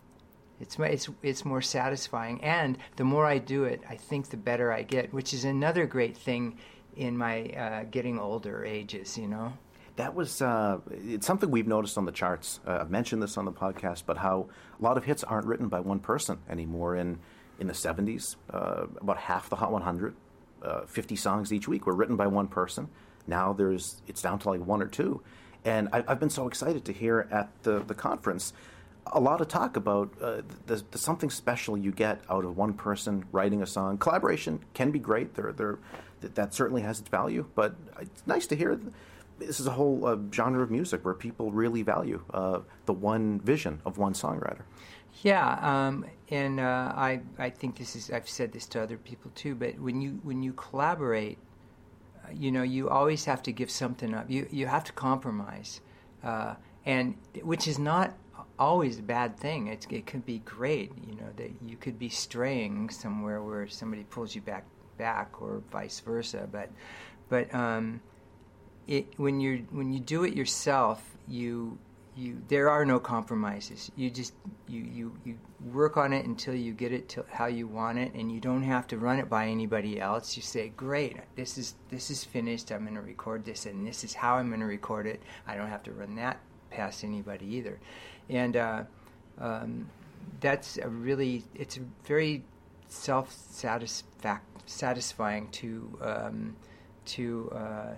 It's 0.59 0.77
it's 0.79 1.09
it's 1.21 1.45
more 1.45 1.61
satisfying, 1.61 2.43
and 2.43 2.77
the 2.95 3.03
more 3.03 3.25
I 3.25 3.37
do 3.37 3.65
it, 3.65 3.81
I 3.89 3.95
think 3.95 4.29
the 4.29 4.37
better 4.37 4.71
I 4.71 4.81
get, 4.83 5.13
which 5.13 5.33
is 5.33 5.45
another 5.45 5.85
great 5.85 6.17
thing 6.17 6.57
in 6.95 7.17
my 7.17 7.45
uh, 7.49 7.83
getting 7.83 8.19
older 8.19 8.65
ages. 8.65 9.17
You 9.17 9.27
know. 9.27 9.53
That 9.95 10.15
was 10.15 10.41
uh, 10.41 10.79
it's 10.89 11.27
something 11.27 11.51
we've 11.51 11.67
noticed 11.67 11.97
on 11.97 12.05
the 12.05 12.11
charts. 12.11 12.59
Uh, 12.65 12.79
I've 12.81 12.89
mentioned 12.89 13.21
this 13.21 13.37
on 13.37 13.45
the 13.45 13.51
podcast, 13.51 14.03
but 14.05 14.17
how 14.17 14.47
a 14.79 14.83
lot 14.83 14.97
of 14.97 15.05
hits 15.05 15.23
aren't 15.23 15.45
written 15.45 15.67
by 15.67 15.79
one 15.79 15.99
person 15.99 16.39
anymore. 16.49 16.95
In 16.95 17.19
in 17.59 17.67
the 17.67 17.73
'70s, 17.73 18.35
uh, 18.49 18.87
about 18.99 19.17
half 19.17 19.49
the 19.49 19.55
Hot 19.57 19.71
100 19.71 20.15
uh, 20.63 20.81
50 20.85 21.15
songs 21.15 21.53
each 21.53 21.67
week 21.67 21.85
were 21.85 21.93
written 21.93 22.15
by 22.15 22.25
one 22.25 22.47
person. 22.47 22.89
Now 23.27 23.53
there's 23.53 24.01
it's 24.07 24.21
down 24.21 24.39
to 24.39 24.49
like 24.49 24.65
one 24.65 24.81
or 24.81 24.87
two, 24.87 25.21
and 25.63 25.89
I, 25.93 26.03
have 26.07 26.19
been 26.19 26.31
so 26.31 26.47
excited 26.47 26.85
to 26.85 26.93
hear 26.93 27.27
at 27.29 27.49
the 27.61 27.79
the 27.79 27.93
conference 27.93 28.53
a 29.07 29.19
lot 29.19 29.41
of 29.41 29.47
talk 29.47 29.75
about 29.75 30.11
uh, 30.21 30.41
the, 30.65 30.83
the, 30.91 30.97
something 30.97 31.29
special 31.29 31.77
you 31.77 31.91
get 31.91 32.21
out 32.29 32.45
of 32.45 32.57
one 32.57 32.73
person 32.73 33.25
writing 33.31 33.61
a 33.61 33.65
song. 33.65 33.97
Collaboration 33.97 34.63
can 34.73 34.91
be 34.91 34.99
great. 34.99 35.35
There, 35.35 35.51
there, 35.51 35.77
that, 36.21 36.35
that 36.35 36.53
certainly 36.53 36.81
has 36.81 36.99
its 36.99 37.09
value. 37.09 37.45
But 37.55 37.75
it's 37.99 38.23
nice 38.25 38.47
to 38.47 38.55
hear. 38.55 38.79
This 39.39 39.59
is 39.59 39.67
a 39.67 39.71
whole 39.71 40.05
uh, 40.05 40.17
genre 40.31 40.63
of 40.63 40.71
music 40.71 41.03
where 41.03 41.13
people 41.13 41.51
really 41.51 41.81
value 41.81 42.23
uh, 42.33 42.59
the 42.85 42.93
one 42.93 43.39
vision 43.41 43.81
of 43.85 43.97
one 43.97 44.13
songwriter. 44.13 44.63
Yeah, 45.21 45.59
um, 45.61 46.05
and 46.29 46.59
uh, 46.59 46.91
I 46.95 47.21
I 47.37 47.49
think 47.49 47.77
this 47.77 47.95
is 47.95 48.09
I've 48.09 48.27
said 48.27 48.51
this 48.51 48.65
to 48.67 48.81
other 48.81 48.97
people 48.97 49.31
too. 49.35 49.55
But 49.55 49.79
when 49.79 50.01
you 50.01 50.19
when 50.23 50.41
you 50.41 50.53
collaborate, 50.53 51.37
uh, 52.25 52.31
you 52.33 52.51
know 52.51 52.63
you 52.63 52.89
always 52.89 53.25
have 53.25 53.43
to 53.43 53.51
give 53.51 53.69
something 53.69 54.13
up. 54.13 54.29
You 54.29 54.47
you 54.51 54.65
have 54.67 54.83
to 54.85 54.91
compromise, 54.93 55.81
uh, 56.23 56.55
and 56.85 57.15
which 57.43 57.67
is 57.67 57.77
not 57.77 58.15
always 58.57 58.99
a 58.99 59.03
bad 59.03 59.37
thing. 59.37 59.67
It's, 59.67 59.85
it 59.89 60.05
could 60.05 60.25
be 60.25 60.39
great. 60.39 60.91
You 61.07 61.15
know 61.15 61.29
that 61.37 61.51
you 61.65 61.77
could 61.77 61.99
be 61.99 62.09
straying 62.09 62.89
somewhere 62.89 63.41
where 63.43 63.67
somebody 63.67 64.03
pulls 64.03 64.33
you 64.33 64.41
back 64.41 64.65
back 64.97 65.41
or 65.41 65.61
vice 65.71 65.99
versa. 65.99 66.47
But 66.51 66.69
but 67.29 67.53
um, 67.53 68.01
it 68.87 69.07
when 69.17 69.39
you 69.39 69.65
when 69.71 69.93
you 69.93 69.99
do 69.99 70.23
it 70.23 70.33
yourself, 70.33 71.03
you 71.27 71.77
you 72.15 72.41
there 72.47 72.69
are 72.69 72.85
no 72.85 72.99
compromises. 72.99 73.91
You 73.95 74.09
just 74.09 74.33
you 74.67 74.81
you 74.81 75.17
you 75.23 75.37
work 75.71 75.97
on 75.97 76.13
it 76.13 76.25
until 76.25 76.53
you 76.53 76.73
get 76.73 76.91
it 76.91 77.09
to 77.09 77.25
how 77.31 77.47
you 77.47 77.67
want 77.67 77.97
it, 77.97 78.13
and 78.13 78.31
you 78.31 78.39
don't 78.39 78.63
have 78.63 78.87
to 78.87 78.97
run 78.97 79.19
it 79.19 79.29
by 79.29 79.47
anybody 79.47 79.99
else. 79.99 80.35
You 80.35 80.43
say, 80.43 80.69
"Great, 80.75 81.17
this 81.35 81.57
is 81.57 81.75
this 81.89 82.11
is 82.11 82.23
finished. 82.23 82.71
I'm 82.71 82.83
going 82.83 82.95
to 82.95 83.01
record 83.01 83.45
this, 83.45 83.65
and 83.65 83.85
this 83.85 84.03
is 84.03 84.13
how 84.13 84.35
I'm 84.35 84.49
going 84.49 84.59
to 84.59 84.65
record 84.65 85.07
it. 85.07 85.21
I 85.47 85.55
don't 85.55 85.69
have 85.69 85.83
to 85.83 85.91
run 85.91 86.15
that 86.15 86.39
past 86.69 87.03
anybody 87.03 87.45
either." 87.55 87.79
And 88.29 88.57
uh, 88.57 88.83
um, 89.39 89.89
that's 90.39 90.77
a 90.77 90.87
really 90.87 91.43
it's 91.55 91.79
very 92.05 92.43
self 92.89 93.35
satisfying 94.65 95.49
to 95.51 95.99
um, 96.01 96.55
to 97.05 97.51
uh, 97.55 97.93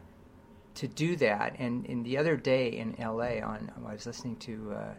to 0.76 0.88
do 0.88 1.16
that. 1.18 1.56
And, 1.60 1.86
and 1.88 2.06
the 2.06 2.18
other 2.18 2.38
day 2.38 2.70
in 2.70 2.96
LA, 3.00 3.40
on 3.44 3.72
I 3.86 3.94
was 3.94 4.06
listening 4.06 4.36
to 4.38 4.74
uh, 4.74 4.94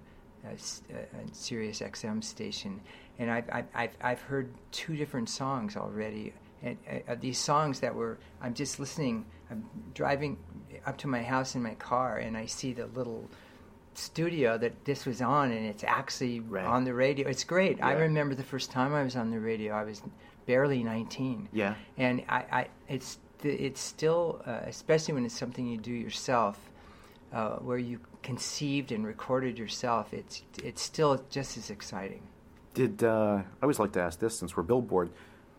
a, 0.44 0.52
a 0.52 1.34
Sirius 1.34 1.80
XM 1.80 2.22
station, 2.22 2.80
and 3.18 3.30
I've, 3.30 3.66
I've, 3.74 3.96
I've 4.00 4.20
heard 4.20 4.52
two 4.72 4.96
different 4.96 5.28
songs 5.28 5.76
already. 5.76 6.32
And 6.62 6.76
uh, 7.08 7.16
these 7.20 7.38
songs 7.38 7.80
that 7.80 7.94
were, 7.94 8.18
I'm 8.40 8.54
just 8.54 8.80
listening. 8.80 9.26
I'm 9.50 9.64
driving 9.94 10.38
up 10.86 10.96
to 10.98 11.08
my 11.08 11.22
house 11.22 11.54
in 11.54 11.62
my 11.62 11.74
car, 11.74 12.18
and 12.18 12.36
I 12.36 12.46
see 12.46 12.72
the 12.72 12.86
little 12.86 13.28
studio 13.94 14.58
that 14.58 14.84
this 14.84 15.06
was 15.06 15.22
on, 15.22 15.52
and 15.52 15.66
it's 15.66 15.84
actually 15.84 16.40
right. 16.40 16.64
on 16.64 16.84
the 16.84 16.94
radio. 16.94 17.28
It's 17.28 17.44
great. 17.44 17.78
Yeah. 17.78 17.88
I 17.88 17.92
remember 17.92 18.34
the 18.34 18.42
first 18.42 18.70
time 18.70 18.94
I 18.94 19.02
was 19.02 19.16
on 19.16 19.30
the 19.30 19.40
radio. 19.40 19.74
I 19.74 19.84
was 19.84 20.02
barely 20.46 20.82
19. 20.82 21.48
Yeah. 21.52 21.74
And 21.96 22.22
I, 22.28 22.44
I 22.50 22.68
it's 22.88 23.18
it's 23.44 23.80
still, 23.80 24.42
uh, 24.46 24.60
especially 24.66 25.14
when 25.14 25.24
it's 25.24 25.38
something 25.38 25.66
you 25.66 25.78
do 25.78 25.92
yourself, 25.92 26.58
uh, 27.32 27.56
where 27.56 27.78
you 27.78 28.00
conceived 28.22 28.92
and 28.92 29.06
recorded 29.06 29.58
yourself, 29.58 30.12
it's 30.12 30.42
it's 30.62 30.82
still 30.82 31.22
just 31.30 31.56
as 31.56 31.70
exciting. 31.70 32.22
Did 32.74 33.02
uh, 33.02 33.42
I 33.42 33.62
always 33.62 33.78
like 33.78 33.92
to 33.92 34.00
ask 34.00 34.18
this 34.18 34.38
since 34.38 34.56
we're 34.56 34.62
Billboard? 34.62 35.10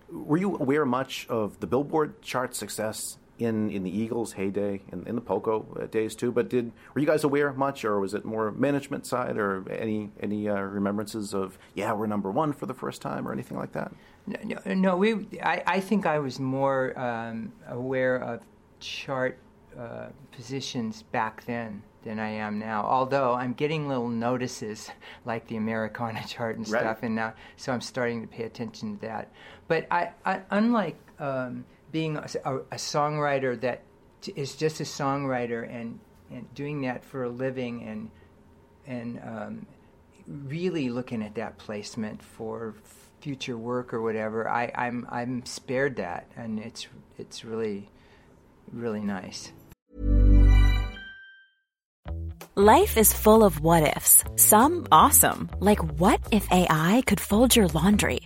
Were 0.09 0.37
you 0.37 0.55
aware 0.55 0.85
much 0.85 1.27
of 1.29 1.59
the 1.59 1.67
Billboard 1.67 2.21
chart 2.21 2.55
success 2.55 3.17
in, 3.39 3.69
in 3.71 3.83
the 3.83 3.89
Eagles' 3.89 4.33
heyday, 4.33 4.81
in, 4.91 5.05
in 5.07 5.15
the 5.15 5.21
Poco 5.21 5.65
uh, 5.79 5.85
days 5.87 6.15
too? 6.15 6.31
But 6.31 6.49
did 6.49 6.71
were 6.93 7.01
you 7.01 7.07
guys 7.07 7.23
aware 7.23 7.51
much, 7.53 7.83
or 7.85 7.99
was 7.99 8.13
it 8.13 8.23
more 8.23 8.51
management 8.51 9.05
side, 9.05 9.37
or 9.37 9.69
any 9.71 10.11
any 10.19 10.47
uh, 10.47 10.59
remembrances 10.59 11.33
of 11.33 11.57
yeah 11.73 11.93
we're 11.93 12.07
number 12.07 12.31
one 12.31 12.53
for 12.53 12.65
the 12.65 12.73
first 12.73 13.01
time, 13.01 13.27
or 13.27 13.33
anything 13.33 13.57
like 13.57 13.73
that? 13.73 13.91
No, 14.27 14.73
no, 14.73 14.97
we. 14.97 15.25
I, 15.41 15.63
I 15.65 15.79
think 15.79 16.05
I 16.05 16.19
was 16.19 16.37
more 16.39 16.97
um, 16.99 17.53
aware 17.67 18.17
of 18.17 18.41
chart 18.79 19.39
uh, 19.77 20.07
positions 20.31 21.03
back 21.03 21.45
then 21.45 21.81
than 22.03 22.19
I 22.19 22.29
am 22.29 22.59
now. 22.59 22.83
Although 22.83 23.33
I'm 23.33 23.53
getting 23.53 23.87
little 23.87 24.09
notices 24.09 24.89
like 25.25 25.47
the 25.47 25.55
Americana 25.55 26.23
chart 26.27 26.57
and 26.57 26.67
stuff, 26.67 26.83
right. 26.83 27.03
and 27.03 27.15
now 27.15 27.33
so 27.55 27.71
I'm 27.71 27.81
starting 27.81 28.21
to 28.21 28.27
pay 28.27 28.43
attention 28.43 28.95
to 28.95 29.01
that. 29.07 29.31
But 29.67 29.87
I, 29.89 30.11
I 30.25 30.41
unlike 30.51 30.97
um, 31.19 31.65
being 31.91 32.17
a, 32.17 32.27
a, 32.43 32.55
a, 32.57 32.75
songwriter 32.75 33.59
that 33.61 33.81
is 34.35 34.55
just 34.55 34.81
a 34.81 34.83
songwriter 34.83 35.73
and 35.73 35.99
and 36.31 36.53
doing 36.53 36.81
that 36.81 37.03
for 37.03 37.23
a 37.23 37.29
living 37.29 37.83
and 37.83 38.11
and 38.85 39.21
um, 39.23 39.65
really 40.27 40.89
looking 40.89 41.23
at 41.23 41.35
that 41.35 41.57
placement 41.57 42.21
for 42.21 42.75
future 43.19 43.57
work 43.57 43.93
or 43.93 44.01
whatever, 44.01 44.47
I, 44.47 44.71
I'm 44.75 45.07
I'm 45.09 45.45
spared 45.45 45.97
that, 45.97 46.27
and 46.35 46.59
it's 46.59 46.87
it's 47.17 47.43
really 47.43 47.89
really 48.71 49.01
nice. 49.01 49.51
Life 52.55 52.97
is 52.97 53.13
full 53.13 53.43
of 53.43 53.59
what 53.59 53.95
ifs. 53.95 54.23
Some 54.35 54.87
awesome, 54.91 55.49
like 55.59 55.79
what 55.99 56.19
if 56.31 56.47
AI 56.49 57.03
could 57.05 57.19
fold 57.19 57.55
your 57.55 57.67
laundry, 57.67 58.21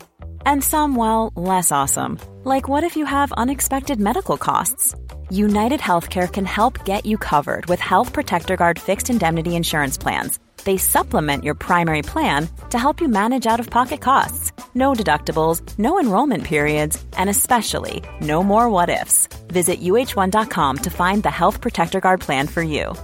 and 0.46 0.64
some 0.64 0.96
well 0.96 1.34
less 1.36 1.72
awesome, 1.72 2.18
like 2.44 2.68
what 2.68 2.84
if 2.84 2.96
you 2.96 3.06
have 3.06 3.32
unexpected 3.34 4.00
medical 4.00 4.38
costs. 4.38 4.96
United 5.30 5.80
Healthcare 5.80 6.32
can 6.32 6.46
help 6.46 6.84
get 6.86 7.06
you 7.06 7.18
covered 7.18 7.66
with 7.68 7.80
Health 7.80 8.12
Protector 8.12 8.58
Guard 8.58 8.78
fixed 8.80 9.10
indemnity 9.10 9.56
insurance 9.56 9.98
plans 9.98 10.40
they 10.64 10.78
supplement 10.78 11.44
your 11.44 11.56
primary 11.56 12.02
plan 12.02 12.48
to 12.70 12.78
help 12.78 13.02
you 13.02 13.08
manage 13.08 13.48
out 13.48 13.60
of 13.60 13.70
pocket 13.70 14.02
costs. 14.02 14.52
No 14.74 14.94
deductibles, 14.94 15.62
no 15.78 16.00
enrollment 16.00 16.44
periods, 16.44 17.04
and 17.18 17.30
especially 17.30 18.02
no 18.22 18.44
more 18.44 18.70
what 18.70 18.90
ifs. 18.90 19.28
Visit 19.48 19.82
uh1.com 19.82 20.78
to 20.78 20.90
find 20.90 21.24
the 21.24 21.32
Health 21.32 21.62
Protector 21.62 22.00
Guard 22.00 22.22
plan 22.22 22.48
for 22.48 22.64
you. 22.64 22.96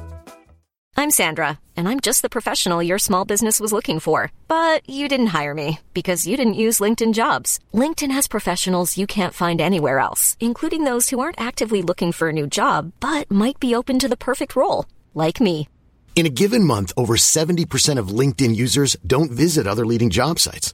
I'm 0.99 1.11
Sandra, 1.11 1.59
and 1.75 1.87
I'm 1.87 1.99
just 1.99 2.23
the 2.23 2.29
professional 2.29 2.81
your 2.81 2.97
small 2.97 3.23
business 3.23 3.59
was 3.59 3.71
looking 3.71 3.99
for. 3.99 4.31
But 4.47 4.81
you 4.89 5.07
didn't 5.07 5.27
hire 5.27 5.53
me 5.53 5.79
because 5.93 6.25
you 6.25 6.35
didn't 6.35 6.63
use 6.65 6.79
LinkedIn 6.79 7.13
jobs. 7.13 7.59
LinkedIn 7.71 8.09
has 8.11 8.27
professionals 8.27 8.97
you 8.97 9.05
can't 9.05 9.33
find 9.33 9.61
anywhere 9.61 9.99
else, 9.99 10.35
including 10.39 10.85
those 10.85 11.09
who 11.09 11.19
aren't 11.19 11.39
actively 11.39 11.83
looking 11.83 12.11
for 12.11 12.29
a 12.29 12.33
new 12.33 12.47
job 12.47 12.93
but 12.99 13.29
might 13.29 13.59
be 13.59 13.75
open 13.75 13.99
to 13.99 14.07
the 14.07 14.17
perfect 14.17 14.55
role, 14.55 14.85
like 15.13 15.39
me. 15.39 15.69
In 16.15 16.25
a 16.25 16.33
given 16.33 16.63
month, 16.63 16.91
over 16.97 17.15
70% 17.15 17.99
of 17.99 18.07
LinkedIn 18.07 18.55
users 18.55 18.97
don't 19.05 19.29
visit 19.29 19.67
other 19.67 19.85
leading 19.85 20.09
job 20.09 20.39
sites. 20.39 20.73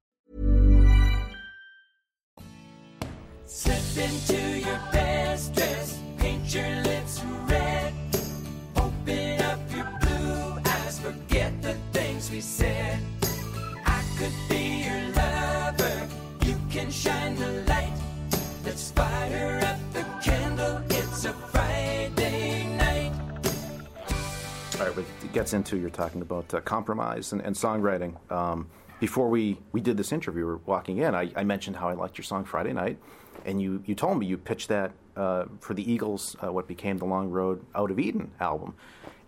Gets 25.33 25.53
into 25.53 25.77
you're 25.77 25.89
talking 25.89 26.21
about 26.21 26.53
uh, 26.53 26.61
compromise 26.61 27.31
and, 27.31 27.41
and 27.41 27.55
songwriting. 27.55 28.15
Um, 28.31 28.67
before 28.99 29.29
we, 29.29 29.57
we 29.71 29.81
did 29.81 29.97
this 29.97 30.11
interview, 30.11 30.45
we 30.45 30.51
were 30.51 30.57
walking 30.65 30.97
in, 30.99 31.15
I, 31.15 31.31
I 31.35 31.43
mentioned 31.43 31.75
how 31.75 31.89
I 31.89 31.93
liked 31.93 32.17
your 32.17 32.25
song 32.25 32.45
Friday 32.45 32.73
Night, 32.73 32.99
and 33.45 33.61
you, 33.61 33.81
you 33.85 33.95
told 33.95 34.19
me 34.19 34.27
you 34.27 34.37
pitched 34.37 34.69
that 34.69 34.91
uh, 35.15 35.45
for 35.59 35.73
the 35.73 35.91
Eagles, 35.91 36.35
uh, 36.43 36.51
what 36.51 36.67
became 36.67 36.97
the 36.97 37.05
Long 37.05 37.29
Road 37.29 37.65
Out 37.73 37.89
of 37.89 37.99
Eden 37.99 38.31
album. 38.39 38.75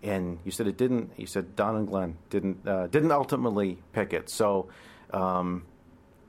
And 0.02 0.38
you 0.44 0.50
said 0.50 0.66
it 0.66 0.76
didn't, 0.76 1.12
you 1.16 1.26
said 1.26 1.56
Don 1.56 1.76
and 1.76 1.88
Glenn 1.88 2.16
didn't, 2.30 2.66
uh, 2.68 2.86
didn't 2.86 3.10
ultimately 3.10 3.78
pick 3.92 4.12
it. 4.12 4.30
So, 4.30 4.68
um, 5.10 5.64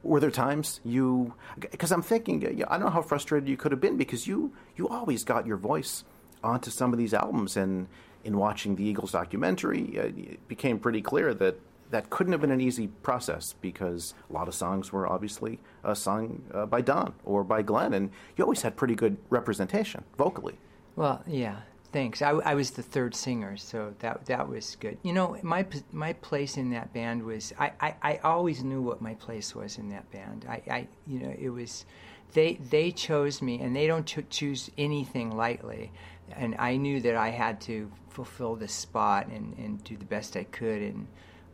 were 0.04 0.20
there 0.20 0.30
times 0.30 0.82
you 0.84 1.34
because 1.72 1.92
i'm 1.92 2.04
thinking 2.04 2.46
i 2.46 2.78
don't 2.78 2.82
know 2.82 2.90
how 2.92 3.02
frustrated 3.02 3.50
you 3.50 3.58
could 3.58 3.72
have 3.72 3.82
been 3.82 3.98
because 3.98 4.28
you 4.28 4.54
you 4.76 4.88
always 4.88 5.24
got 5.24 5.48
your 5.48 5.58
voice 5.58 6.04
onto 6.44 6.70
some 6.70 6.94
of 6.94 7.00
these 7.00 7.12
albums 7.12 7.58
and 7.58 7.88
in 8.26 8.38
watching 8.38 8.76
the 8.76 8.84
eagles 8.84 9.12
documentary 9.12 9.98
uh, 9.98 10.04
it 10.04 10.48
became 10.48 10.78
pretty 10.80 11.02
clear 11.02 11.34
that 11.34 11.56
that 11.92 12.10
couldn't 12.10 12.32
have 12.34 12.42
been 12.42 12.52
an 12.52 12.60
easy 12.60 12.88
process 13.04 13.54
because 13.62 14.16
a 14.30 14.34
lot 14.34 14.48
of 14.48 14.56
songs 14.56 14.92
were 14.92 15.08
obviously 15.08 15.60
uh, 15.84 15.94
sung 15.94 16.42
uh, 16.54 16.66
by 16.66 16.82
don 16.82 17.14
or 17.24 17.44
by 17.44 17.62
glenn 17.62 17.94
and 17.94 18.10
you 18.36 18.44
always 18.44 18.62
had 18.62 18.76
pretty 18.76 18.96
good 18.96 19.16
representation 19.30 20.04
vocally 20.18 20.58
Well, 20.96 21.24
yeah, 21.28 21.58
thanks. 21.92 22.22
I, 22.22 22.32
I 22.32 22.56
was 22.56 22.72
the 22.72 22.84
third 22.84 23.16
singer, 23.16 23.58
so 23.58 23.94
that 24.00 24.26
that 24.26 24.48
was 24.50 24.76
good. 24.80 24.98
You 25.04 25.14
know, 25.14 25.38
my 25.42 25.66
my 25.92 26.14
place 26.14 26.58
in 26.58 26.70
that 26.72 26.94
band 26.94 27.24
was 27.24 27.54
I, 27.58 27.72
I, 27.80 27.96
I 28.02 28.18
always 28.18 28.64
knew 28.64 28.82
what 28.82 29.02
my 29.02 29.14
place 29.16 29.56
was 29.56 29.78
in 29.78 29.90
that 29.90 30.10
band. 30.12 30.46
I, 30.48 30.62
I 30.70 30.88
you 31.08 31.20
know 31.20 31.34
it 31.38 31.50
was 31.50 31.86
they 32.34 32.56
they 32.70 32.92
chose 32.92 33.42
me, 33.42 33.62
and 33.62 33.76
they 33.76 33.88
don't 33.88 34.06
cho- 34.06 34.24
choose 34.30 34.70
anything 34.78 35.36
lightly. 35.36 35.92
And 36.34 36.56
I 36.58 36.78
knew 36.78 37.02
that 37.02 37.16
I 37.16 37.30
had 37.30 37.62
to 37.62 37.92
fulfill 38.10 38.56
this 38.56 38.74
spot 38.74 39.28
and, 39.28 39.56
and 39.58 39.84
do 39.84 39.98
the 39.98 40.06
best 40.06 40.36
I 40.36 40.44
could. 40.46 40.82
And 40.82 41.08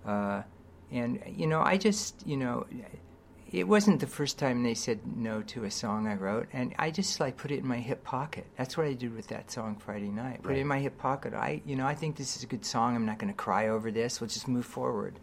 uh, 0.05 0.43
and 0.91 1.21
you 1.27 1.47
know, 1.47 1.61
I 1.61 1.77
just 1.77 2.25
you 2.25 2.37
know 2.37 2.65
it 3.51 3.67
wasn't 3.67 3.99
the 3.99 4.07
first 4.07 4.39
time 4.39 4.63
they 4.63 4.73
said 4.73 4.99
no 5.17 5.41
to 5.41 5.65
a 5.65 5.71
song 5.71 6.07
I 6.07 6.15
wrote, 6.15 6.47
and 6.53 6.73
I 6.79 6.89
just 6.89 7.19
like 7.19 7.35
put 7.35 7.51
it 7.51 7.59
in 7.59 7.67
my 7.67 7.79
hip 7.79 8.03
pocket. 8.03 8.45
That's 8.57 8.77
what 8.77 8.87
I 8.87 8.93
did 8.93 9.13
with 9.13 9.27
that 9.27 9.51
song 9.51 9.75
Friday 9.75 10.07
night. 10.07 10.41
Put 10.41 10.55
it 10.55 10.59
in 10.59 10.67
my 10.67 10.79
hip 10.79 10.97
pocket. 10.97 11.33
I, 11.33 11.61
you 11.65 11.75
know, 11.75 11.85
I 11.85 11.93
think 11.93 12.15
this 12.15 12.37
is 12.37 12.43
a 12.43 12.47
good 12.47 12.63
song. 12.65 12.95
I'm 12.95 13.05
not 13.05 13.17
going 13.17 13.31
to 13.31 13.37
cry 13.37 13.67
over 13.67 13.91
this. 13.91 14.21
we'll 14.21 14.29
just 14.29 14.47
move 14.47 14.65
forward. 14.65 15.19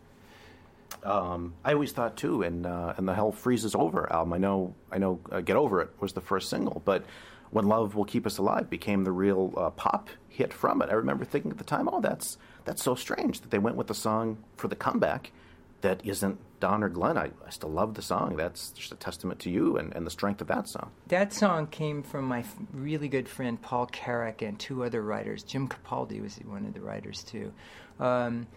um, 1.04 1.54
I 1.64 1.72
always 1.72 1.92
thought 1.92 2.18
too, 2.18 2.42
and 2.42 2.66
uh, 2.66 2.94
and 2.98 3.08
the 3.08 3.14
Hell 3.14 3.32
Freezes 3.32 3.74
Over 3.74 4.12
album. 4.12 4.34
I 4.34 4.38
know, 4.38 4.74
I 4.92 4.98
know, 4.98 5.20
uh, 5.32 5.40
Get 5.40 5.56
Over 5.56 5.80
It 5.80 5.90
was 5.98 6.12
the 6.12 6.20
first 6.20 6.50
single, 6.50 6.82
but 6.84 7.04
When 7.50 7.66
Love 7.66 7.94
Will 7.94 8.04
Keep 8.04 8.26
Us 8.26 8.38
Alive 8.38 8.68
became 8.68 9.04
the 9.04 9.12
real 9.12 9.54
uh, 9.56 9.70
pop 9.70 10.10
hit 10.28 10.52
from 10.52 10.82
it. 10.82 10.90
I 10.90 10.94
remember 10.94 11.24
thinking 11.24 11.50
at 11.50 11.58
the 11.58 11.64
time, 11.64 11.88
oh, 11.90 12.00
that's 12.00 12.38
that's 12.64 12.82
so 12.82 12.94
strange 12.94 13.40
that 13.40 13.50
they 13.50 13.58
went 13.58 13.76
with 13.76 13.90
a 13.90 13.94
song 13.94 14.38
for 14.56 14.68
the 14.68 14.76
comeback 14.76 15.32
that 15.80 16.04
isn't 16.04 16.38
Don 16.60 16.82
or 16.82 16.88
Glenn. 16.88 17.16
I, 17.16 17.30
I 17.46 17.50
still 17.50 17.70
love 17.70 17.94
the 17.94 18.02
song. 18.02 18.36
That's 18.36 18.70
just 18.72 18.92
a 18.92 18.96
testament 18.96 19.40
to 19.40 19.50
you 19.50 19.76
and, 19.76 19.94
and 19.94 20.06
the 20.06 20.10
strength 20.10 20.40
of 20.40 20.48
that 20.48 20.68
song. 20.68 20.90
That 21.06 21.32
song 21.32 21.68
came 21.68 22.02
from 22.02 22.24
my 22.24 22.40
f- 22.40 22.56
really 22.72 23.08
good 23.08 23.28
friend 23.28 23.60
Paul 23.60 23.86
Carrack 23.86 24.42
and 24.42 24.58
two 24.58 24.84
other 24.84 25.02
writers. 25.02 25.42
Jim 25.42 25.68
Capaldi 25.68 26.20
was 26.20 26.36
one 26.44 26.66
of 26.66 26.74
the 26.74 26.80
writers 26.80 27.22
too. 27.22 27.52
Um, 28.00 28.48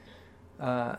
uh, 0.59 0.95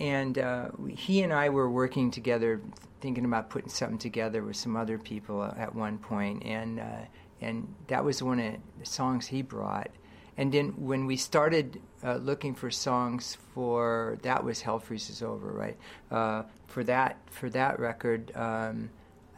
and 0.00 0.38
uh, 0.38 0.68
he 0.88 1.22
and 1.22 1.32
I 1.32 1.50
were 1.50 1.70
working 1.70 2.10
together, 2.10 2.60
thinking 3.00 3.24
about 3.24 3.50
putting 3.50 3.68
something 3.68 3.98
together 3.98 4.42
with 4.42 4.56
some 4.56 4.76
other 4.76 4.98
people 4.98 5.44
at 5.44 5.74
one 5.74 5.98
point, 5.98 6.42
and 6.44 6.80
uh, 6.80 7.02
and 7.40 7.74
that 7.88 8.04
was 8.04 8.22
one 8.22 8.40
of 8.40 8.54
the 8.78 8.86
songs 8.86 9.26
he 9.26 9.42
brought. 9.42 9.90
And 10.36 10.52
then 10.52 10.68
when 10.76 11.06
we 11.06 11.16
started 11.16 11.80
uh, 12.02 12.16
looking 12.16 12.54
for 12.54 12.70
songs 12.70 13.36
for 13.54 14.18
that 14.22 14.42
was 14.42 14.60
Hell 14.60 14.78
Freezes 14.78 15.22
Over, 15.22 15.52
right? 15.52 15.76
Uh, 16.10 16.44
for 16.66 16.84
that 16.84 17.18
for 17.30 17.50
that 17.50 17.78
record, 17.78 18.34
um, 18.34 18.90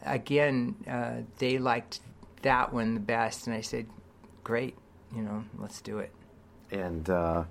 again 0.05 0.75
uh, 0.87 1.21
they 1.39 1.57
liked 1.57 1.99
that 2.43 2.73
one 2.73 2.93
the 2.93 2.99
best, 2.99 3.47
and 3.47 3.55
I 3.55 3.61
said, 3.61 3.87
"Great, 4.43 4.75
you 5.15 5.21
know, 5.21 5.43
let's 5.57 5.81
do 5.81 5.99
it." 5.99 6.11
And 6.71 7.09
uh, 7.09 7.43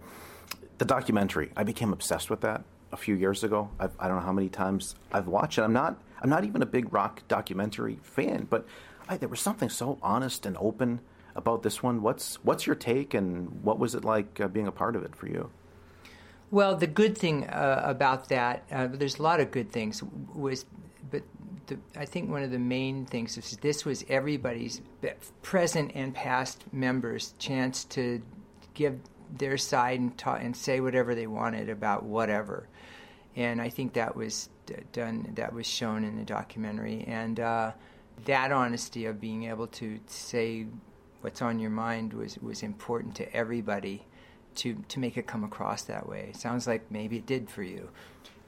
the 0.78 0.84
documentary, 0.84 1.50
I 1.56 1.64
became 1.64 1.92
obsessed 1.92 2.30
with 2.30 2.40
that 2.42 2.64
a 2.92 2.96
few 2.96 3.14
years 3.14 3.44
ago. 3.44 3.70
I've, 3.78 3.92
I 3.98 4.08
don't 4.08 4.16
know 4.16 4.22
how 4.22 4.32
many 4.32 4.48
times 4.48 4.94
I've 5.12 5.26
watched 5.26 5.58
it. 5.58 5.62
I'm 5.62 5.72
not. 5.72 6.00
I'm 6.20 6.30
not 6.30 6.44
even 6.44 6.62
a 6.62 6.66
big 6.66 6.92
rock 6.92 7.22
documentary 7.26 7.98
fan, 8.02 8.46
but 8.48 8.66
I, 9.08 9.16
there 9.16 9.28
was 9.28 9.40
something 9.40 9.68
so 9.68 9.98
honest 10.02 10.46
and 10.46 10.56
open 10.58 11.00
about 11.34 11.62
this 11.62 11.82
one. 11.82 12.02
What's 12.02 12.36
What's 12.44 12.66
your 12.66 12.76
take, 12.76 13.14
and 13.14 13.62
what 13.62 13.78
was 13.78 13.94
it 13.94 14.04
like 14.04 14.40
uh, 14.40 14.48
being 14.48 14.66
a 14.66 14.72
part 14.72 14.96
of 14.96 15.02
it 15.02 15.16
for 15.16 15.26
you? 15.26 15.50
Well, 16.50 16.76
the 16.76 16.86
good 16.86 17.16
thing 17.16 17.48
uh, 17.48 17.80
about 17.82 18.28
that, 18.28 18.64
uh, 18.70 18.86
there's 18.86 19.18
a 19.18 19.22
lot 19.22 19.40
of 19.40 19.50
good 19.50 19.72
things, 19.72 20.02
was, 20.34 20.66
but 21.10 21.22
the, 21.66 21.78
I 21.96 22.04
think 22.04 22.28
one 22.30 22.42
of 22.42 22.50
the 22.50 22.58
main 22.58 23.06
things 23.06 23.38
is 23.38 23.56
this 23.62 23.86
was 23.86 24.04
everybody's 24.06 24.82
present 25.40 25.92
and 25.94 26.14
past 26.14 26.64
members' 26.70 27.32
chance 27.38 27.84
to 27.84 28.20
give 28.74 29.00
their 29.38 29.56
side 29.56 29.98
and 29.98 30.18
ta- 30.18 30.34
and 30.34 30.54
say 30.54 30.80
whatever 30.80 31.14
they 31.14 31.26
wanted 31.26 31.70
about 31.70 32.02
whatever, 32.02 32.68
and 33.34 33.60
I 33.60 33.70
think 33.70 33.94
that 33.94 34.14
was 34.14 34.50
d- 34.66 34.74
done. 34.92 35.32
That 35.36 35.54
was 35.54 35.66
shown 35.66 36.04
in 36.04 36.18
the 36.18 36.24
documentary, 36.24 37.04
and 37.08 37.40
uh, 37.40 37.72
that 38.24 38.52
honesty 38.52 39.06
of 39.06 39.20
being 39.20 39.44
able 39.44 39.66
to 39.66 39.98
say 40.06 40.66
what's 41.20 41.42
on 41.42 41.58
your 41.58 41.70
mind 41.70 42.12
was 42.12 42.38
was 42.38 42.62
important 42.62 43.14
to 43.16 43.34
everybody 43.34 44.04
to 44.56 44.74
to 44.88 44.98
make 44.98 45.16
it 45.16 45.26
come 45.26 45.44
across 45.44 45.82
that 45.82 46.08
way. 46.08 46.32
Sounds 46.34 46.66
like 46.66 46.90
maybe 46.90 47.16
it 47.16 47.26
did 47.26 47.50
for 47.50 47.62
you. 47.62 47.88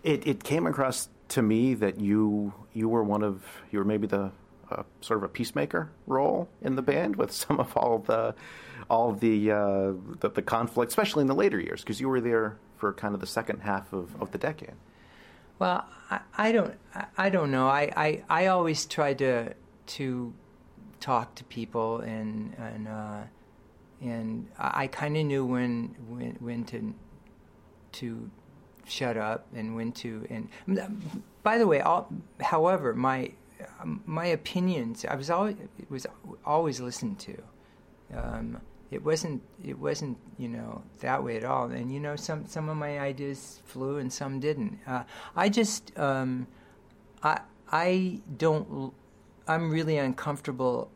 It 0.02 0.26
it 0.26 0.44
came 0.44 0.66
across 0.66 1.08
to 1.28 1.42
me 1.42 1.74
that 1.74 2.00
you 2.00 2.52
you 2.72 2.88
were 2.88 3.02
one 3.02 3.22
of 3.22 3.42
you 3.70 3.78
were 3.78 3.84
maybe 3.84 4.06
the 4.06 4.30
uh, 4.70 4.82
sort 5.00 5.18
of 5.18 5.24
a 5.24 5.28
peacemaker 5.28 5.90
role 6.06 6.48
in 6.62 6.76
the 6.76 6.82
band 6.82 7.16
with 7.16 7.32
some 7.32 7.60
of 7.60 7.76
all 7.76 7.98
the 7.98 8.34
all 8.90 9.12
the 9.12 9.50
uh, 9.50 9.92
the, 10.20 10.30
the 10.34 10.42
conflict, 10.42 10.90
especially 10.90 11.22
in 11.22 11.28
the 11.28 11.34
later 11.34 11.60
years, 11.60 11.80
because 11.80 12.00
you 12.00 12.08
were 12.08 12.20
there 12.20 12.56
for 12.76 12.92
kind 12.92 13.14
of 13.14 13.20
the 13.20 13.26
second 13.26 13.60
half 13.60 13.92
of, 13.92 14.20
of 14.20 14.30
the 14.32 14.38
decade. 14.38 14.74
Well, 15.58 15.86
I, 16.10 16.20
I 16.36 16.52
don't 16.52 16.74
I, 16.94 17.06
I 17.16 17.30
don't 17.30 17.50
know. 17.50 17.68
I, 17.68 17.92
I, 17.96 18.24
I 18.28 18.46
always 18.46 18.86
try 18.86 19.14
to 19.14 19.54
to 19.86 20.34
talk 21.00 21.34
to 21.36 21.44
people 21.44 22.00
and 22.00 22.54
and 22.58 22.88
uh, 22.88 23.22
and 24.00 24.48
I, 24.58 24.86
kind 24.86 25.16
of 25.16 25.24
knew 25.24 25.44
when 25.44 25.94
when 26.08 26.36
when 26.40 26.64
to 26.66 26.94
to 27.92 28.30
shut 28.86 29.16
up 29.16 29.46
and 29.54 29.76
when 29.76 29.92
to 29.92 30.26
and 30.30 30.48
by 31.42 31.58
the 31.58 31.66
way, 31.66 31.80
all, 31.80 32.08
however, 32.40 32.94
my 32.94 33.32
my 33.84 34.26
opinions 34.26 35.04
I 35.04 35.14
was 35.14 35.30
always 35.30 35.56
was 35.88 36.06
always 36.44 36.80
listened 36.80 37.18
to. 37.20 37.42
Um, 38.14 38.60
it 38.94 39.04
wasn't 39.04 39.42
it 39.64 39.78
wasn't 39.78 40.16
you 40.38 40.48
know 40.48 40.82
that 41.00 41.22
way 41.22 41.36
at 41.36 41.44
all. 41.44 41.64
And 41.70 41.92
you 41.92 41.98
know 41.98 42.14
some 42.14 42.46
some 42.46 42.68
of 42.68 42.76
my 42.76 43.00
ideas 43.00 43.60
flew 43.66 43.98
and 43.98 44.12
some 44.12 44.38
didn't. 44.38 44.78
Uh, 44.86 45.02
I 45.34 45.48
just 45.48 45.96
um, 45.98 46.46
I 47.22 47.40
I 47.72 48.20
don't 48.36 48.94
I'm 49.48 49.70
really 49.70 49.98
uncomfortable 49.98 50.90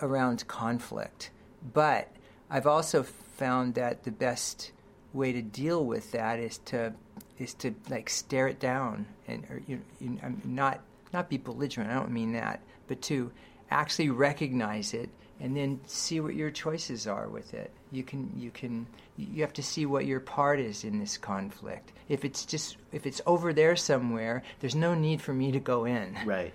around 0.00 0.46
conflict, 0.46 1.30
but 1.72 2.12
I've 2.50 2.66
also 2.66 3.02
found 3.02 3.74
that 3.74 4.04
the 4.04 4.12
best 4.12 4.72
way 5.14 5.32
to 5.32 5.40
deal 5.40 5.84
with 5.86 6.12
that 6.12 6.38
is 6.38 6.58
to 6.66 6.92
is 7.38 7.54
to 7.54 7.74
like 7.88 8.10
stare 8.10 8.48
it 8.48 8.60
down 8.60 9.06
and 9.26 9.44
or, 9.50 9.62
you, 9.66 9.80
you, 10.00 10.18
not 10.44 10.80
not 11.14 11.30
be 11.30 11.38
belligerent. 11.38 11.90
I 11.90 11.94
don't 11.94 12.10
mean 12.10 12.32
that, 12.32 12.60
but 12.88 13.00
to 13.02 13.32
actually 13.70 14.10
recognize 14.10 14.92
it 14.92 15.08
and 15.40 15.56
then 15.56 15.80
see 15.86 16.20
what 16.20 16.34
your 16.34 16.50
choices 16.50 17.06
are 17.06 17.28
with 17.28 17.54
it. 17.54 17.70
You 17.92 18.02
can 18.02 18.32
you 18.36 18.50
can 18.50 18.86
you 19.16 19.42
have 19.42 19.52
to 19.54 19.62
see 19.62 19.86
what 19.86 20.06
your 20.06 20.20
part 20.20 20.60
is 20.60 20.84
in 20.84 20.98
this 20.98 21.18
conflict. 21.18 21.92
If 22.08 22.24
it's 22.24 22.44
just 22.44 22.76
if 22.92 23.06
it's 23.06 23.20
over 23.26 23.52
there 23.52 23.76
somewhere, 23.76 24.42
there's 24.60 24.74
no 24.74 24.94
need 24.94 25.20
for 25.20 25.32
me 25.32 25.52
to 25.52 25.60
go 25.60 25.84
in. 25.84 26.16
Right. 26.26 26.52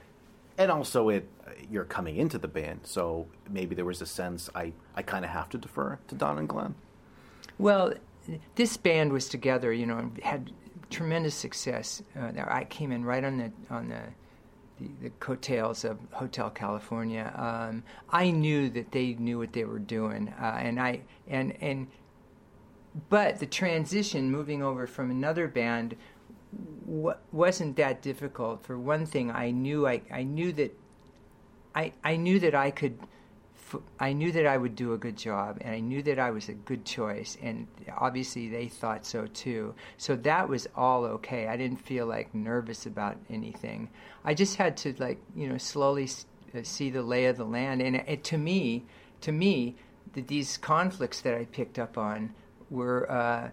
And 0.58 0.70
also, 0.70 1.10
it 1.10 1.28
you're 1.70 1.86
coming 1.86 2.18
into 2.18 2.38
the 2.38 2.48
band, 2.48 2.82
so 2.84 3.28
maybe 3.50 3.74
there 3.74 3.86
was 3.86 4.02
a 4.02 4.06
sense 4.06 4.50
I, 4.54 4.74
I 4.96 5.02
kind 5.02 5.24
of 5.24 5.32
have 5.32 5.50
to 5.50 5.58
defer 5.58 5.98
to 6.08 6.16
Don 6.16 6.38
and 6.38 6.48
Glenn. 6.48 6.76
Well, 7.58 7.94
this 8.56 8.78
band 8.78 9.14
was 9.14 9.30
together, 9.30 9.72
you 9.72 9.86
know, 9.86 9.98
and 9.98 10.20
had 10.22 10.52
tremendous 10.90 11.36
success. 11.36 12.04
Uh, 12.16 12.32
I 12.46 12.66
came 12.66 12.92
in 12.92 13.06
right 13.06 13.24
on 13.24 13.38
the 13.38 13.52
on 13.70 13.90
the 13.90 14.02
the, 14.82 15.04
the 15.04 15.10
coattails 15.20 15.84
of 15.86 15.98
Hotel 16.12 16.50
California. 16.50 17.34
Um, 17.36 17.84
I 18.10 18.32
knew 18.32 18.70
that 18.70 18.92
they 18.92 19.14
knew 19.14 19.38
what 19.38 19.54
they 19.54 19.66
were 19.66 19.80
doing, 19.80 20.34
uh, 20.40 20.58
and 20.60 20.80
I 20.80 21.02
and 21.28 21.56
and 21.62 21.88
but 23.10 23.40
the 23.40 23.46
transition, 23.46 24.32
moving 24.32 24.62
over 24.62 24.86
from 24.88 25.12
another 25.12 25.48
band, 25.48 25.96
w- 26.86 27.16
wasn't 27.32 27.76
that 27.78 28.02
difficult. 28.02 28.66
For 28.66 28.78
one 28.78 29.06
thing, 29.06 29.32
I 29.32 29.52
knew 29.52 29.88
I, 29.88 30.02
I 30.12 30.24
knew 30.24 30.52
that 30.54 30.78
I 31.76 31.94
I 32.04 32.16
knew 32.16 32.40
that 32.40 32.56
I 32.56 32.72
could. 32.72 33.00
I 34.00 34.14
knew 34.14 34.32
that 34.32 34.46
I 34.46 34.58
would 34.58 34.76
do 34.76 34.94
a 34.94 34.98
good 34.98 35.18
job, 35.18 35.58
and 35.62 35.74
I 35.74 35.80
knew 35.80 36.02
that 36.04 36.20
I 36.20 36.32
was 36.32 36.50
a 36.50 36.54
good 36.54 36.86
choice, 36.86 37.38
and 37.42 37.68
obviously 37.98 38.50
they 38.50 38.68
thought 38.68 39.06
so 39.06 39.28
too. 39.28 39.74
So 39.98 40.16
that 40.18 40.50
was 40.50 40.68
all 40.76 41.06
okay. 41.06 41.48
I 41.48 41.58
didn't 41.58 41.78
feel 41.78 42.06
like 42.06 42.34
nervous 42.34 42.86
about 42.86 43.18
anything. 43.30 43.90
I 44.24 44.34
just 44.34 44.56
had 44.56 44.78
to 44.78 44.94
like 44.98 45.20
you 45.36 45.48
know 45.48 45.58
slowly 45.58 46.10
uh, 46.56 46.60
see 46.64 46.90
the 46.90 47.02
lay 47.02 47.26
of 47.26 47.38
the 47.38 47.46
land, 47.46 47.82
and 47.82 47.98
it, 47.98 48.24
to 48.26 48.38
me, 48.38 48.86
to 49.22 49.32
me, 49.32 49.76
that 50.14 50.28
these 50.28 50.58
conflicts 50.58 51.22
that 51.22 51.36
I 51.36 51.46
picked 51.46 51.80
up 51.80 51.98
on 51.98 52.34
were 52.70 53.12
uh, 53.12 53.50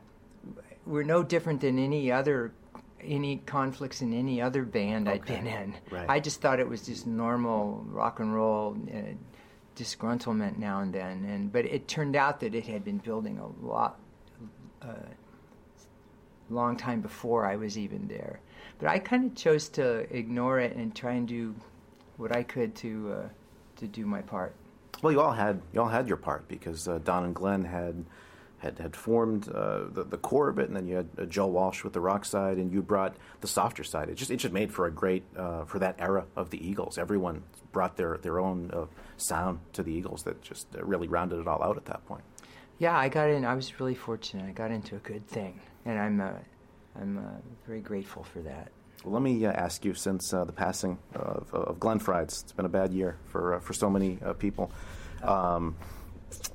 were 0.87 1.04
no 1.04 1.22
different 1.22 1.61
than 1.61 1.78
any 1.78 2.11
other 2.11 2.52
any 3.00 3.37
conflicts 3.46 4.02
in 4.02 4.12
any 4.12 4.40
other 4.40 4.64
band 4.64 5.09
I'd 5.09 5.24
been 5.24 5.46
in. 5.46 5.76
Right. 5.90 6.09
I 6.09 6.20
just 6.20 6.40
thought 6.40 6.61
it 6.61 6.68
was 6.68 6.83
just 6.87 7.07
normal 7.07 7.85
rock 7.88 8.20
and 8.20 8.35
roll 8.35 8.76
uh, 8.92 9.14
disgruntlement 9.78 10.58
now 10.58 10.80
and 10.80 10.92
then, 10.92 11.24
and 11.24 11.52
but 11.52 11.64
it 11.64 11.86
turned 11.88 12.16
out 12.16 12.40
that 12.40 12.54
it 12.54 12.66
had 12.66 12.84
been 12.84 12.98
building 12.98 13.38
a 13.38 13.66
lot. 13.66 13.98
Uh, 14.82 14.92
long 16.50 16.76
time 16.76 17.00
before 17.00 17.44
I 17.44 17.56
was 17.56 17.76
even 17.76 18.08
there, 18.08 18.40
but 18.78 18.88
I 18.88 18.98
kind 18.98 19.30
of 19.30 19.34
chose 19.34 19.68
to 19.70 20.06
ignore 20.16 20.58
it 20.60 20.74
and 20.76 20.94
try 20.94 21.12
and 21.12 21.28
do 21.28 21.54
what 22.16 22.34
I 22.34 22.42
could 22.42 22.74
to 22.76 23.12
uh, 23.12 23.28
to 23.76 23.86
do 23.86 24.06
my 24.06 24.22
part. 24.22 24.54
Well, 25.02 25.12
you 25.12 25.20
all 25.20 25.32
had 25.32 25.60
you 25.72 25.80
all 25.80 25.88
had 25.88 26.08
your 26.08 26.16
part 26.16 26.48
because 26.48 26.88
uh, 26.88 26.98
Don 27.04 27.24
and 27.24 27.34
Glenn 27.34 27.64
had 27.64 28.04
had 28.58 28.78
had 28.78 28.96
formed 28.96 29.48
uh, 29.48 29.84
the 29.90 30.04
the 30.04 30.16
core 30.16 30.48
of 30.48 30.58
it, 30.58 30.68
and 30.68 30.76
then 30.76 30.86
you 30.86 30.96
had 30.96 31.08
uh, 31.18 31.24
Joe 31.24 31.46
Walsh 31.46 31.84
with 31.84 31.92
the 31.92 32.00
rock 32.00 32.24
side, 32.24 32.58
and 32.58 32.72
you 32.72 32.82
brought 32.82 33.16
the 33.40 33.48
softer 33.48 33.84
side. 33.84 34.08
It 34.08 34.16
just 34.16 34.30
it 34.30 34.36
just 34.36 34.52
made 34.52 34.72
for 34.72 34.86
a 34.86 34.90
great 34.90 35.24
uh, 35.36 35.64
for 35.64 35.78
that 35.78 35.96
era 35.98 36.26
of 36.36 36.50
the 36.50 36.66
Eagles. 36.66 36.98
Everyone 36.98 37.42
brought 37.72 37.96
their 37.96 38.18
their 38.18 38.38
own 38.40 38.70
uh, 38.72 38.86
sound 39.16 39.60
to 39.74 39.82
the 39.82 39.92
Eagles 39.92 40.22
that 40.24 40.42
just 40.42 40.66
uh, 40.76 40.84
really 40.84 41.08
rounded 41.08 41.38
it 41.38 41.46
all 41.46 41.62
out 41.62 41.76
at 41.76 41.84
that 41.86 42.04
point. 42.06 42.24
Yeah, 42.78 42.96
I 42.96 43.08
got 43.08 43.30
in. 43.30 43.44
I 43.44 43.54
was 43.54 43.80
really 43.80 43.94
fortunate. 43.94 44.46
I 44.48 44.52
got 44.52 44.70
into 44.70 44.96
a 44.96 45.00
good 45.00 45.26
thing, 45.26 45.60
and 45.84 45.98
I'm 45.98 46.20
uh, 46.20 46.32
I'm 47.00 47.18
uh, 47.18 47.22
very 47.66 47.80
grateful 47.80 48.24
for 48.24 48.40
that. 48.40 48.70
Well, 49.04 49.14
let 49.14 49.22
me 49.22 49.46
uh, 49.46 49.52
ask 49.52 49.84
you, 49.84 49.94
since 49.94 50.34
uh, 50.34 50.44
the 50.44 50.52
passing 50.52 50.98
of, 51.14 51.52
of 51.54 51.78
Glenn 51.78 52.00
Frey's, 52.00 52.42
it's 52.42 52.52
been 52.52 52.66
a 52.66 52.68
bad 52.70 52.92
year 52.92 53.16
for 53.26 53.54
uh, 53.54 53.60
for 53.60 53.72
so 53.72 53.88
many 53.88 54.18
uh, 54.24 54.32
people. 54.32 54.72
Um, 55.22 55.76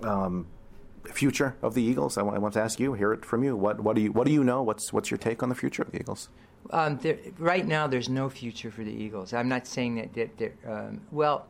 um, 0.01 0.47
future 1.09 1.55
of 1.61 1.73
the 1.73 1.81
Eagles. 1.81 2.17
I 2.17 2.21
want, 2.21 2.35
I 2.35 2.39
want 2.39 2.53
to 2.55 2.61
ask 2.61 2.79
you, 2.79 2.93
hear 2.93 3.13
it 3.13 3.25
from 3.25 3.43
you. 3.43 3.55
What 3.55 3.81
what 3.81 3.95
do 3.95 4.01
you 4.01 4.11
what 4.11 4.27
do 4.27 4.33
you 4.33 4.43
know? 4.43 4.61
What's 4.63 4.93
what's 4.93 5.11
your 5.11 5.17
take 5.17 5.43
on 5.43 5.49
the 5.49 5.55
future 5.55 5.83
of 5.83 5.91
the 5.91 5.99
Eagles? 5.99 6.29
Um, 6.69 6.97
there, 6.99 7.17
right 7.37 7.67
now, 7.67 7.87
there's 7.87 8.09
no 8.09 8.29
future 8.29 8.71
for 8.71 8.83
the 8.83 8.91
Eagles. 8.91 9.33
I'm 9.33 9.49
not 9.49 9.67
saying 9.67 9.95
that. 9.95 10.13
that, 10.13 10.37
that 10.37 10.53
um, 10.65 11.01
well, 11.11 11.47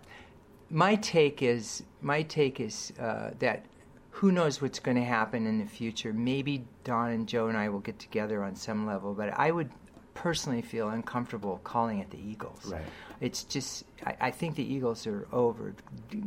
my 0.69 0.95
take 0.95 1.41
is 1.41 1.83
my 2.01 2.23
take 2.23 2.59
is 2.59 2.91
uh, 2.99 3.31
that 3.39 3.65
who 4.09 4.31
knows 4.31 4.61
what's 4.61 4.79
going 4.79 4.97
to 4.97 5.03
happen 5.03 5.45
in 5.47 5.59
the 5.59 5.65
future. 5.65 6.13
Maybe 6.13 6.65
Don 6.83 7.11
and 7.11 7.27
Joe 7.27 7.47
and 7.47 7.57
I 7.57 7.69
will 7.69 7.79
get 7.79 7.99
together 7.99 8.43
on 8.43 8.55
some 8.55 8.85
level, 8.85 9.13
but 9.13 9.29
I 9.37 9.51
would 9.51 9.69
personally 10.13 10.61
feel 10.61 10.89
uncomfortable 10.89 11.59
calling 11.63 11.99
it 11.99 12.09
the 12.11 12.19
Eagles. 12.19 12.65
Right. 12.65 12.83
It's 13.23 13.45
just 13.45 13.86
I, 14.05 14.15
I 14.19 14.31
think 14.31 14.55
the 14.55 14.73
Eagles 14.73 15.07
are 15.07 15.25
over. 15.31 15.73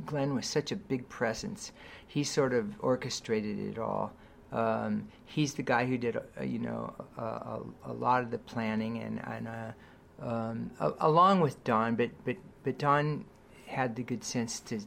Glenn 0.06 0.34
was 0.34 0.46
such 0.46 0.72
a 0.72 0.76
big 0.76 1.06
presence. 1.10 1.72
He 2.06 2.24
sort 2.24 2.54
of 2.54 2.74
orchestrated 2.80 3.58
it 3.58 3.78
all. 3.78 4.14
Um, 4.50 5.08
he's 5.26 5.52
the 5.52 5.62
guy 5.62 5.84
who 5.84 5.98
did, 5.98 6.16
uh, 6.16 6.42
you 6.42 6.58
know, 6.58 6.94
a, 7.18 7.22
a, 7.22 7.62
a 7.84 7.92
lot 7.92 8.22
of 8.22 8.30
the 8.30 8.38
planning, 8.38 9.02
and, 9.02 9.20
and 9.26 9.46
uh, 9.46 10.26
um, 10.26 10.70
a, 10.80 10.92
along 11.00 11.40
with 11.40 11.62
Don. 11.64 11.96
But 11.96 12.12
but 12.24 12.36
but 12.64 12.78
Don 12.78 13.26
had 13.66 13.94
the 13.94 14.02
good 14.02 14.24
sense 14.24 14.60
to 14.60 14.80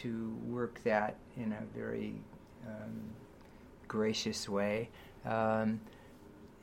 to 0.00 0.36
work 0.48 0.82
that 0.82 1.14
in 1.36 1.52
a 1.52 1.78
very 1.78 2.14
um, 2.66 3.02
gracious 3.86 4.48
way, 4.48 4.88
um, 5.24 5.80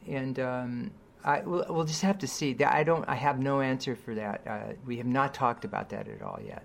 and 0.10 0.38
um, 0.39 0.91
I 1.24 1.42
we'll, 1.42 1.66
we'll 1.70 1.86
just 1.86 2.02
have 2.02 2.18
to 2.20 2.28
see. 2.28 2.56
I 2.64 2.84
don't. 2.84 3.08
I 3.08 3.16
have 3.16 3.40
no 3.40 3.62
answer 3.62 3.96
for 3.96 4.14
that. 4.16 4.42
Uh, 4.48 4.74
we 4.86 4.98
have 4.98 5.06
not 5.06 5.34
talked 5.34 5.66
about 5.66 5.90
that 5.90 6.08
at 6.08 6.22
all 6.22 6.40
yet. 6.46 6.64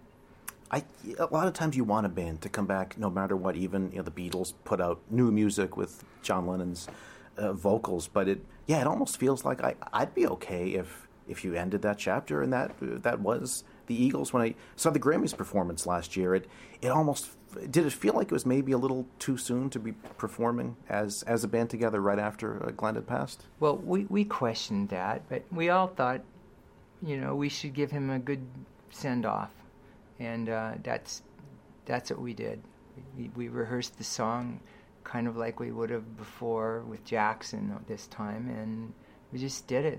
I, 0.71 0.85
a 1.19 1.27
lot 1.27 1.47
of 1.47 1.55
times 1.55 1.77
you 1.77 1.85
want 1.85 2.05
a 2.05 2.11
band 2.11 2.43
to 2.43 2.49
come 2.49 2.67
back 2.67 2.99
no 2.99 3.09
matter 3.09 3.37
what. 3.37 3.57
Even 3.57 3.91
you 3.91 3.99
know 3.99 4.03
the 4.03 4.11
Beatles 4.11 4.53
put 4.65 4.81
out 4.81 5.01
new 5.11 5.31
music 5.31 5.77
with 5.77 6.05
John 6.23 6.47
Lennon's 6.47 6.89
uh, 7.37 7.53
vocals, 7.53 8.09
but 8.09 8.29
it 8.29 8.45
yeah 8.67 8.81
it 8.81 8.87
almost 8.87 9.19
feels 9.19 9.45
like 9.45 9.63
I 9.63 9.77
I'd 9.93 10.15
be 10.15 10.27
okay 10.27 10.71
if 10.71 11.09
if 11.29 11.45
you 11.45 11.55
ended 11.55 11.83
that 11.83 11.99
chapter 11.99 12.43
and 12.43 12.53
that 12.53 12.73
that 13.03 13.21
was 13.21 13.65
the 13.89 14.01
Eagles. 14.01 14.33
When 14.33 14.43
I 14.43 14.55
saw 14.77 14.91
the 14.91 15.01
Grammys 15.01 15.37
performance 15.37 15.87
last 15.87 16.17
year, 16.17 16.35
it 16.35 16.47
it 16.81 16.89
almost 16.89 17.31
did 17.71 17.85
it 17.85 17.93
feel 17.93 18.15
like 18.15 18.27
it 18.29 18.33
was 18.33 18.47
maybe 18.47 18.73
a 18.73 18.79
little 18.79 19.07
too 19.19 19.37
soon 19.37 19.71
to 19.71 19.81
be 19.81 19.93
performing 20.17 20.77
as 20.89 21.25
as 21.25 21.43
a 21.43 21.49
band 21.49 21.71
together 21.71 22.01
right 22.01 22.19
after 22.19 22.65
uh, 22.65 22.71
Glenn 22.71 22.95
had 22.95 23.07
passed. 23.07 23.45
Well, 23.59 23.77
we 23.77 24.05
we 24.05 24.25
questioned 24.25 24.91
that, 24.91 25.29
but 25.29 25.43
we 25.51 25.71
all 25.71 25.89
thought, 25.89 26.21
you 27.03 27.21
know, 27.21 27.35
we 27.35 27.49
should 27.49 27.75
give 27.75 27.91
him 27.91 28.11
a 28.11 28.19
good 28.19 28.47
send 28.91 29.27
off, 29.27 29.51
and 30.21 30.49
uh, 30.49 30.73
that's 30.83 31.23
that's 31.87 32.11
what 32.11 32.21
we 32.21 32.35
did. 32.35 32.61
We, 33.17 33.31
we 33.35 33.49
rehearsed 33.49 33.97
the 33.97 34.05
song, 34.05 34.61
kind 35.05 35.27
of 35.27 35.37
like 35.37 35.59
we 35.61 35.73
would 35.73 35.91
have 35.91 36.17
before 36.17 36.83
with 36.83 37.05
Jackson 37.05 37.75
this 37.87 38.07
time, 38.09 38.49
and 38.49 38.93
we 39.33 39.39
just 39.39 39.67
did 39.67 39.85
it, 39.85 39.99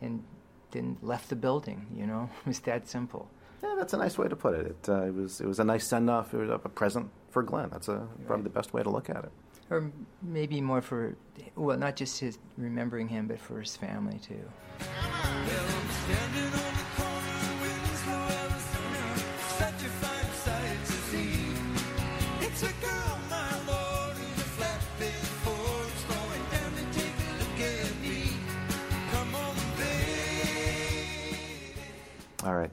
and 0.00 0.22
then 0.70 0.96
left 1.02 1.28
the 1.28 1.36
building. 1.36 1.86
You 1.94 2.06
know, 2.06 2.30
it 2.40 2.46
was 2.46 2.60
that 2.60 2.88
simple. 2.88 3.28
Yeah, 3.62 3.74
that's 3.76 3.92
a 3.94 3.96
nice 3.96 4.18
way 4.18 4.28
to 4.28 4.36
put 4.36 4.54
it. 4.54 4.66
It, 4.66 4.88
uh, 4.88 5.02
it 5.02 5.14
was 5.14 5.40
it 5.40 5.46
was 5.46 5.58
a 5.58 5.64
nice 5.64 5.86
send 5.86 6.10
off. 6.10 6.34
It 6.34 6.38
was 6.38 6.50
a 6.50 6.58
present 6.68 7.10
for 7.30 7.42
Glenn. 7.42 7.68
That's 7.70 7.88
a, 7.88 8.06
probably 8.26 8.44
the 8.44 8.50
best 8.50 8.72
way 8.72 8.82
to 8.82 8.90
look 8.90 9.10
at 9.10 9.24
it. 9.24 9.32
Or 9.68 9.90
maybe 10.22 10.60
more 10.60 10.80
for, 10.80 11.16
well, 11.56 11.76
not 11.76 11.96
just 11.96 12.20
his 12.20 12.38
remembering 12.56 13.08
him, 13.08 13.26
but 13.26 13.40
for 13.40 13.60
his 13.60 13.76
family 13.76 14.18
too. 14.20 14.44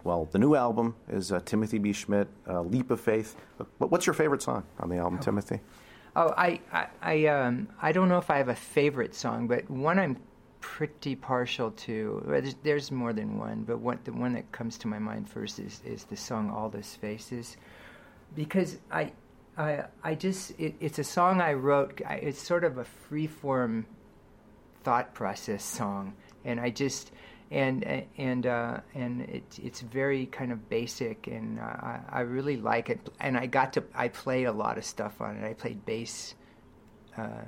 Well, 0.03 0.27
the 0.31 0.39
new 0.39 0.55
album 0.55 0.95
is 1.07 1.31
uh, 1.31 1.39
Timothy 1.45 1.77
B. 1.77 1.91
Schmit, 1.91 2.27
uh, 2.47 2.61
"Leap 2.61 2.91
of 2.91 2.99
Faith." 2.99 3.35
What- 3.77 3.91
What's 3.91 4.05
your 4.05 4.13
favorite 4.13 4.41
song 4.41 4.63
on 4.79 4.89
the 4.89 4.97
album, 4.97 5.19
Timothy? 5.19 5.61
Oh, 6.15 6.33
I, 6.37 6.59
I, 6.71 6.87
I, 7.01 7.25
um, 7.27 7.69
I 7.81 7.91
don't 7.91 8.07
know 8.09 8.17
if 8.19 8.29
I 8.29 8.37
have 8.37 8.49
a 8.49 8.55
favorite 8.55 9.15
song, 9.15 9.47
but 9.47 9.67
one 9.69 9.97
I'm 9.97 10.17
pretty 10.59 11.15
partial 11.15 11.71
to. 11.71 12.21
There's, 12.27 12.53
there's 12.63 12.91
more 12.91 13.13
than 13.13 13.37
one, 13.39 13.63
but 13.63 13.79
one, 13.79 13.99
the 14.03 14.11
one 14.13 14.33
that 14.33 14.51
comes 14.51 14.77
to 14.79 14.87
my 14.87 14.99
mind 14.99 15.27
first 15.29 15.57
is, 15.59 15.81
is 15.85 16.03
the 16.03 16.15
song 16.17 16.51
"All 16.51 16.69
Those 16.69 16.93
Faces," 16.95 17.57
because 18.35 18.77
I, 18.91 19.13
I, 19.57 19.85
I 20.03 20.15
just 20.15 20.51
it, 20.59 20.75
it's 20.81 20.99
a 20.99 21.03
song 21.03 21.39
I 21.41 21.53
wrote. 21.53 22.01
I, 22.05 22.15
it's 22.15 22.41
sort 22.41 22.63
of 22.65 22.77
a 22.77 22.83
free 22.83 23.27
form 23.27 23.85
thought 24.83 25.13
process 25.13 25.63
song, 25.63 26.13
and 26.43 26.59
I 26.59 26.69
just 26.69 27.11
and 27.53 28.05
and 28.17 28.45
uh, 28.47 28.79
and 28.95 29.21
it, 29.21 29.43
it's 29.61 29.81
very 29.81 30.25
kind 30.25 30.51
of 30.51 30.69
basic, 30.69 31.27
and 31.27 31.59
uh, 31.59 31.63
I, 31.63 31.99
I 32.09 32.19
really 32.21 32.57
like 32.57 32.89
it. 32.89 32.99
And 33.19 33.37
I 33.37 33.45
got 33.45 33.73
to 33.73 33.83
I 33.95 34.07
played 34.09 34.45
a 34.45 34.51
lot 34.51 34.77
of 34.77 34.83
stuff 34.85 35.21
on 35.21 35.37
it. 35.37 35.47
I 35.47 35.53
played 35.53 35.85
bass, 35.85 36.35
uh, 37.17 37.43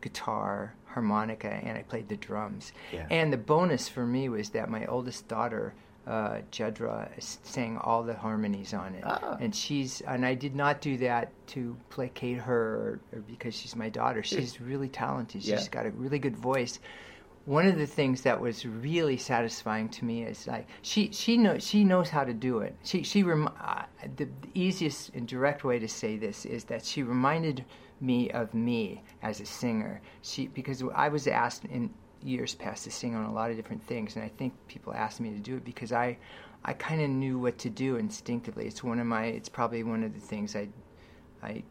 guitar, 0.00 0.74
harmonica, 0.86 1.48
and 1.48 1.78
I 1.78 1.82
played 1.82 2.08
the 2.08 2.16
drums. 2.16 2.72
Yeah. 2.92 3.06
And 3.10 3.32
the 3.32 3.38
bonus 3.38 3.88
for 3.88 4.04
me 4.04 4.28
was 4.28 4.50
that 4.50 4.68
my 4.68 4.86
oldest 4.86 5.28
daughter. 5.28 5.74
Uh, 6.06 6.40
Jedda 6.52 7.08
sang 7.42 7.78
all 7.78 8.04
the 8.04 8.14
harmonies 8.14 8.72
on 8.72 8.94
it, 8.94 9.02
and 9.40 9.52
she's 9.52 10.02
and 10.02 10.24
I 10.24 10.34
did 10.34 10.54
not 10.54 10.80
do 10.80 10.96
that 10.98 11.32
to 11.48 11.76
placate 11.90 12.38
her 12.38 12.54
or, 12.54 13.00
or 13.12 13.20
because 13.22 13.56
she's 13.56 13.74
my 13.74 13.88
daughter. 13.88 14.22
She's 14.22 14.60
really 14.60 14.88
talented. 14.88 15.42
She's 15.42 15.50
Yeah. 15.50 15.68
got 15.68 15.84
a 15.84 15.90
really 15.90 16.20
good 16.20 16.36
voice. 16.36 16.78
One 17.46 17.66
of 17.66 17.78
the 17.78 17.86
things 17.86 18.22
that 18.22 18.40
was 18.40 18.66
really 18.66 19.16
satisfying 19.16 19.88
to 19.88 20.04
me 20.04 20.24
is 20.24 20.48
like 20.48 20.68
she 20.82 21.10
she 21.12 21.36
knows 21.36 21.64
she 21.64 21.84
knows 21.84 22.10
how 22.10 22.24
to 22.24 22.34
do 22.34 22.58
it. 22.58 22.74
She 22.82 23.04
she 23.04 23.22
rem- 23.22 23.48
uh, 23.60 23.84
the 24.16 24.28
easiest 24.52 25.10
and 25.14 25.26
direct 25.26 25.62
way 25.64 25.78
to 25.78 25.88
say 25.88 26.16
this 26.16 26.44
is 26.44 26.64
that 26.64 26.84
she 26.84 27.04
reminded 27.04 27.64
me 28.00 28.30
of 28.30 28.52
me 28.52 29.02
as 29.22 29.40
a 29.40 29.46
singer. 29.46 30.00
She 30.22 30.48
because 30.48 30.82
I 30.94 31.08
was 31.08 31.28
asked 31.28 31.64
in 31.66 31.94
years 32.20 32.56
past 32.56 32.82
to 32.84 32.90
sing 32.90 33.14
on 33.14 33.24
a 33.24 33.32
lot 33.32 33.50
of 33.50 33.56
different 33.56 33.86
things, 33.86 34.16
and 34.16 34.24
I 34.24 34.28
think 34.28 34.52
people 34.66 34.92
asked 34.92 35.20
me 35.20 35.30
to 35.30 35.38
do 35.38 35.56
it 35.56 35.64
because 35.64 35.92
I 35.92 36.18
I 36.64 36.72
kind 36.72 37.00
of 37.00 37.08
knew 37.10 37.38
what 37.38 37.58
to 37.58 37.70
do 37.70 37.94
instinctively. 37.94 38.66
It's 38.66 38.82
one 38.82 38.98
of 38.98 39.06
my 39.06 39.26
it's 39.26 39.48
probably 39.48 39.84
one 39.84 40.02
of 40.02 40.12
the 40.14 40.20
things 40.20 40.56
I 40.56 40.68
I 41.44 41.62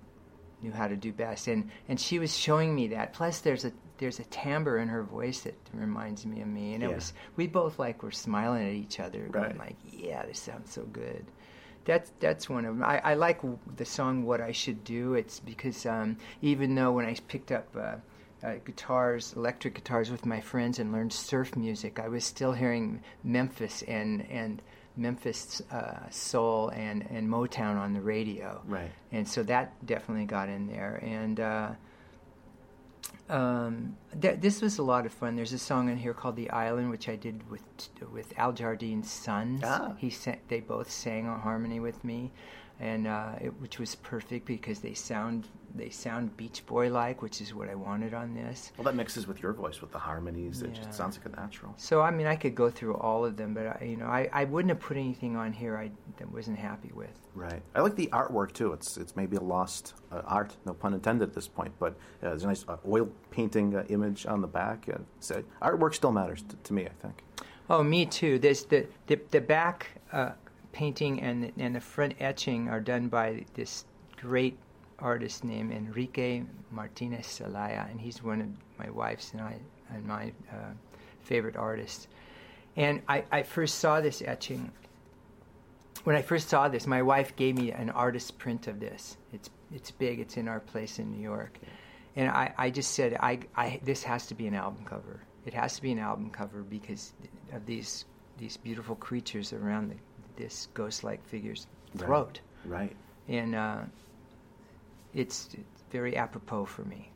knew 0.62 0.72
how 0.72 0.88
to 0.88 0.96
do 0.96 1.12
best, 1.12 1.50
and 1.50 1.70
and 1.90 2.00
she 2.00 2.18
was 2.18 2.34
showing 2.36 2.74
me 2.74 2.88
that. 2.88 3.12
Plus, 3.12 3.42
there's 3.42 3.66
a 3.66 3.74
there's 3.98 4.20
a 4.20 4.26
timbre 4.26 4.78
in 4.80 4.88
her 4.88 5.04
voice 5.04 5.42
that 5.42 5.56
reminds 5.74 6.26
me 6.26 6.42
of 6.42 6.48
me, 6.48 6.74
and 6.74 6.84
it 6.84 6.90
Yeah. 6.90 6.96
was 6.96 7.14
we 7.36 7.48
both 7.48 7.80
like 7.80 8.04
were 8.04 8.12
smiling 8.12 8.68
at 8.68 8.74
each 8.74 9.00
other, 9.00 9.28
going 9.28 9.46
Right. 9.46 9.58
like, 9.58 9.76
"Yeah, 9.92 10.26
this 10.26 10.40
sounds 10.40 10.72
so 10.72 10.84
good." 10.84 11.26
That's 11.86 12.12
that's 12.20 12.50
one 12.50 12.66
of 12.66 12.76
them. 12.76 12.84
I, 12.84 13.00
I 13.00 13.14
like 13.14 13.42
the 13.78 13.86
song 13.86 14.24
"What 14.26 14.42
I 14.42 14.52
Should 14.52 14.84
Do." 14.84 15.14
It's 15.14 15.40
because 15.40 15.86
um, 15.86 16.18
even 16.42 16.76
though 16.76 16.92
when 16.94 17.06
I 17.06 17.16
picked 17.28 17.52
up 17.52 17.68
uh, 17.76 17.96
uh, 18.46 18.56
guitars, 18.66 19.34
electric 19.34 19.76
guitars 19.76 20.10
with 20.12 20.26
my 20.26 20.42
friends 20.42 20.80
and 20.80 20.92
learned 20.92 21.14
surf 21.14 21.56
music, 21.56 22.00
I 22.00 22.08
was 22.08 22.24
still 22.26 22.54
hearing 22.54 23.02
Memphis 23.24 23.84
and 23.84 24.26
and 24.32 24.62
Memphis 24.98 25.62
uh, 25.72 26.10
soul 26.10 26.70
and 26.70 27.06
and 27.12 27.30
Motown 27.30 27.76
on 27.78 27.94
the 27.94 28.02
radio. 28.02 28.62
Right. 28.66 28.92
And 29.12 29.28
so 29.28 29.44
that 29.44 29.74
definitely 29.86 30.26
got 30.26 30.50
in 30.50 30.68
there. 30.68 31.00
And 31.04 31.40
uh, 31.40 31.70
um, 33.30 33.98
th- 34.22 34.40
this 34.40 34.62
was 34.62 34.78
a 34.78 34.84
lot 34.84 35.06
of 35.06 35.14
fun. 35.14 35.36
There's 35.36 35.54
a 35.54 35.60
song 35.60 35.90
in 35.90 35.98
here 35.98 36.14
called 36.14 36.36
"The 36.36 36.50
Island," 36.50 36.92
which 36.92 37.10
I 37.10 37.16
did 37.16 37.50
with 37.50 37.64
with 38.12 38.34
Al 38.38 38.54
Jardine's 38.54 39.10
sons. 39.10 39.62
Ah. 39.64 39.94
He 39.98 40.10
sang, 40.10 40.40
they 40.48 40.60
both 40.60 40.92
sang 40.92 41.28
a 41.28 41.38
harmony 41.38 41.80
with 41.80 42.04
me, 42.04 42.32
and 42.80 43.08
uh, 43.08 43.34
it, 43.42 43.54
which 43.62 43.80
was 43.80 43.96
perfect 43.96 44.46
because 44.46 44.80
they 44.80 44.94
sound 44.94 45.48
they 45.76 45.90
sound 45.90 46.36
Beach 46.38 46.66
Boy 46.66 46.90
like, 46.90 47.22
which 47.22 47.42
is 47.42 47.54
what 47.54 47.68
I 47.70 47.76
wanted 47.76 48.14
on 48.14 48.34
this. 48.34 48.72
Well, 48.78 48.86
that 48.86 48.96
mixes 48.96 49.28
with 49.28 49.42
your 49.42 49.52
voice, 49.52 49.82
with 49.82 49.92
the 49.92 50.00
harmonies. 50.00 50.62
It 50.62 50.74
just 50.74 50.94
sounds 50.94 51.18
like 51.18 51.26
a 51.26 51.36
natural. 51.36 51.74
So 51.78 52.02
I 52.02 52.12
mean, 52.12 52.28
I 52.28 52.36
could 52.36 52.56
go 52.56 52.70
through 52.70 52.96
all 52.96 53.26
of 53.26 53.36
them, 53.36 53.54
but 53.54 53.68
I, 53.68 53.86
you 53.86 53.98
know, 53.98 54.06
I, 54.06 54.30
I 54.32 54.46
wouldn't 54.46 54.70
have 54.70 54.80
put 54.80 54.96
anything 54.96 55.36
on 55.36 55.52
here 55.52 55.78
I 55.78 55.92
that 56.18 56.32
wasn't 56.32 56.58
happy 56.58 56.92
with. 56.94 57.10
Right. 57.34 57.62
I 57.76 57.82
like 57.82 57.96
the 57.96 58.08
artwork 58.08 58.54
too. 58.54 58.72
It's 58.72 58.98
it's 58.98 59.16
maybe 59.16 59.36
a 59.36 59.42
lost 59.42 59.96
uh, 60.12 60.22
art, 60.26 60.56
no 60.66 60.74
pun 60.74 60.94
intended 60.94 61.28
at 61.28 61.36
this 61.36 61.48
point, 61.48 61.74
but 61.80 61.92
uh, 61.92 62.30
there's 62.30 62.44
a 62.44 62.48
nice 62.48 62.66
uh, 62.68 62.78
oil 62.88 63.10
painting 63.32 63.76
uh, 63.76 63.84
image 63.90 64.26
on 64.26 64.42
the 64.42 64.48
back. 64.48 64.88
And 64.88 65.06
so 65.20 65.44
artwork 65.62 65.94
still 65.94 66.12
matters 66.12 66.42
t- 66.42 66.56
to 66.64 66.74
me, 66.74 66.86
I 66.86 66.94
think. 67.02 67.24
Oh, 67.70 67.84
me 67.84 68.06
too. 68.06 68.40
There's 68.40 68.64
the 68.64 68.88
the, 69.08 69.20
the 69.32 69.42
back 69.42 69.88
uh, 70.14 70.32
painting 70.76 71.22
and 71.22 71.54
and 71.58 71.74
the 71.74 71.80
front 71.80 72.14
etching 72.20 72.68
are 72.68 72.82
done 72.82 73.08
by 73.08 73.46
this 73.54 73.86
great 74.22 74.58
artist 75.00 75.46
named 75.46 75.72
Enrique 75.72 76.44
Martinez 76.70 77.26
Celaya, 77.26 77.90
and 77.90 78.00
he's 78.00 78.22
one 78.22 78.42
of 78.42 78.48
my 78.78 78.90
wife's 78.90 79.32
and 79.32 79.42
I 79.42 79.56
and 79.94 80.06
my 80.06 80.34
uh, 80.52 80.74
favorite 81.22 81.56
artists. 81.56 82.08
And 82.76 83.02
I, 83.08 83.24
I 83.32 83.44
first 83.44 83.76
saw 83.76 84.02
this 84.02 84.22
etching. 84.22 84.70
When 86.04 86.18
I 86.18 86.22
first 86.22 86.50
saw 86.50 86.68
this, 86.68 86.86
my 86.86 87.02
wife 87.02 87.34
gave 87.38 87.58
me 87.58 87.72
an 87.72 87.90
artist 87.90 88.38
print 88.38 88.68
of 88.68 88.82
this. 88.82 89.16
It's 89.32 89.50
it's 89.74 89.92
big. 89.92 90.20
It's 90.20 90.36
in 90.36 90.50
our 90.50 90.60
place 90.60 91.00
in 91.00 91.10
New 91.10 91.22
York, 91.22 91.58
and 92.18 92.30
I, 92.30 92.54
I 92.58 92.70
just 92.70 92.92
said 92.92 93.18
I, 93.22 93.40
I 93.56 93.80
this 93.84 94.04
has 94.04 94.28
to 94.28 94.36
be 94.36 94.46
an 94.46 94.56
album 94.56 94.84
cover. 94.84 95.22
It 95.46 95.54
has 95.54 95.78
to 95.78 95.82
be 95.82 95.94
an 95.94 96.00
album 96.00 96.32
cover 96.32 96.64
because 96.64 97.14
of 97.54 97.66
these 97.66 98.04
these 98.38 98.58
beautiful 98.58 98.96
creatures 98.96 99.54
around 99.54 99.90
the, 99.90 99.96
this 100.36 100.68
ghost-like 100.74 101.26
figure's 101.28 101.68
throat, 101.98 102.40
Right. 102.66 102.96
and 103.28 103.56
uh, 103.56 103.82
it's 105.14 105.56
very 105.92 106.16
apropos 106.18 106.66
for 106.66 106.84
me. 106.84 107.10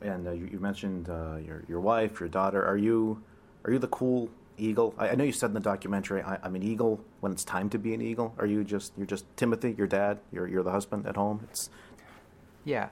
And 0.00 0.26
uh, 0.28 0.32
you, 0.32 0.48
you 0.52 0.60
mentioned 0.60 1.08
uh, 1.08 1.36
your 1.36 1.64
your 1.68 1.80
wife, 1.80 2.20
your 2.20 2.28
daughter. 2.28 2.64
Are 2.64 2.76
you 2.76 3.22
are 3.64 3.72
you 3.72 3.78
the 3.78 3.88
cool 3.88 4.30
eagle? 4.56 4.94
I, 4.98 5.10
I 5.10 5.14
know 5.16 5.24
you 5.24 5.32
said 5.32 5.50
in 5.50 5.54
the 5.54 5.60
documentary, 5.60 6.22
I, 6.22 6.38
I'm 6.42 6.54
an 6.54 6.62
eagle 6.62 7.00
when 7.20 7.32
it's 7.32 7.44
time 7.44 7.68
to 7.70 7.78
be 7.78 7.94
an 7.94 8.00
eagle. 8.02 8.32
Are 8.38 8.46
you 8.46 8.62
just 8.64 8.92
you're 8.96 9.06
just 9.06 9.24
Timothy, 9.36 9.74
your 9.76 9.88
dad? 9.88 10.18
You're 10.32 10.46
you're 10.46 10.62
the 10.62 10.70
husband 10.70 11.06
at 11.06 11.16
home. 11.16 11.40
It's 11.50 11.68
Yeah, 12.64 12.90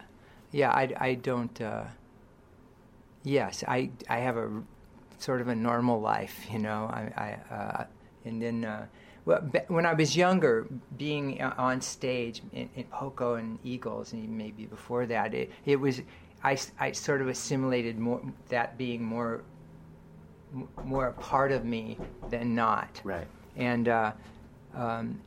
yeah. 0.53 0.71
I, 0.73 0.93
I 0.99 1.15
don't. 1.15 1.61
Uh, 1.61 1.85
yes, 3.23 3.63
I 3.69 3.91
I 4.09 4.19
have 4.19 4.37
a 4.37 4.51
sort 5.19 5.41
of 5.41 5.49
a 5.49 5.55
normal 5.55 6.01
life, 6.01 6.47
you 6.53 6.59
know. 6.59 6.91
I, 6.93 7.39
I 7.51 7.55
uh, 7.55 7.85
and 8.25 8.43
then 8.43 8.65
uh, 8.65 8.87
when 9.69 9.85
I 9.87 9.93
was 9.93 10.17
younger, 10.17 10.67
being 10.97 11.43
uh, 11.43 11.53
on 11.59 11.81
stage 11.81 12.43
in, 12.53 12.71
in 12.77 12.85
Poco 12.85 13.35
and 13.35 13.59
Eagles, 13.65 14.13
and 14.13 14.39
maybe 14.39 14.67
before 14.67 15.05
that, 15.07 15.35
it 15.35 15.51
it 15.67 15.77
was 15.77 16.01
I, 16.45 16.57
I 16.79 16.93
sort 16.93 17.21
of 17.21 17.29
assimilated 17.29 17.99
more 17.99 18.23
that 18.49 18.79
being 18.79 19.03
more 19.03 19.43
more 20.85 21.09
a 21.09 21.13
part 21.13 21.51
of 21.53 21.65
me 21.65 21.99
than 22.31 22.55
not 22.55 23.01
right. 23.05 23.27
and 23.57 23.89
uh, 23.89 24.13
um, 24.75 25.21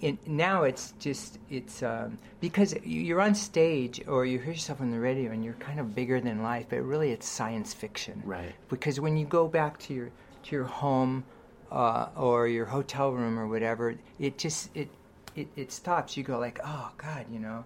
it, 0.00 0.26
now 0.26 0.62
it's 0.62 0.94
just 0.98 1.38
it's 1.50 1.82
um, 1.82 2.18
because 2.40 2.72
you- 2.84 3.02
you're 3.02 3.20
on 3.20 3.34
stage 3.34 4.00
or 4.08 4.24
you 4.24 4.38
hear 4.38 4.52
yourself 4.52 4.80
on 4.80 4.90
the 4.90 4.98
radio 4.98 5.30
and 5.30 5.44
you're 5.44 5.54
kind 5.54 5.78
of 5.78 5.94
bigger 5.94 6.20
than 6.20 6.42
life, 6.42 6.66
but 6.70 6.80
really 6.82 7.10
it's 7.10 7.28
science 7.28 7.74
fiction. 7.74 8.22
Right. 8.24 8.52
Because 8.68 8.98
when 9.00 9.16
you 9.16 9.26
go 9.26 9.46
back 9.48 9.78
to 9.80 9.94
your 9.94 10.10
to 10.44 10.56
your 10.56 10.64
home 10.64 11.24
uh, 11.72 12.08
or 12.16 12.46
your 12.48 12.66
hotel 12.66 13.10
room 13.12 13.38
or 13.38 13.46
whatever, 13.48 13.94
it 14.18 14.38
just 14.38 14.70
it, 14.76 14.88
it 15.34 15.48
it 15.56 15.72
stops. 15.72 16.16
You 16.16 16.22
go 16.22 16.38
like, 16.38 16.60
oh 16.64 16.92
God, 16.98 17.26
you 17.32 17.38
know, 17.40 17.64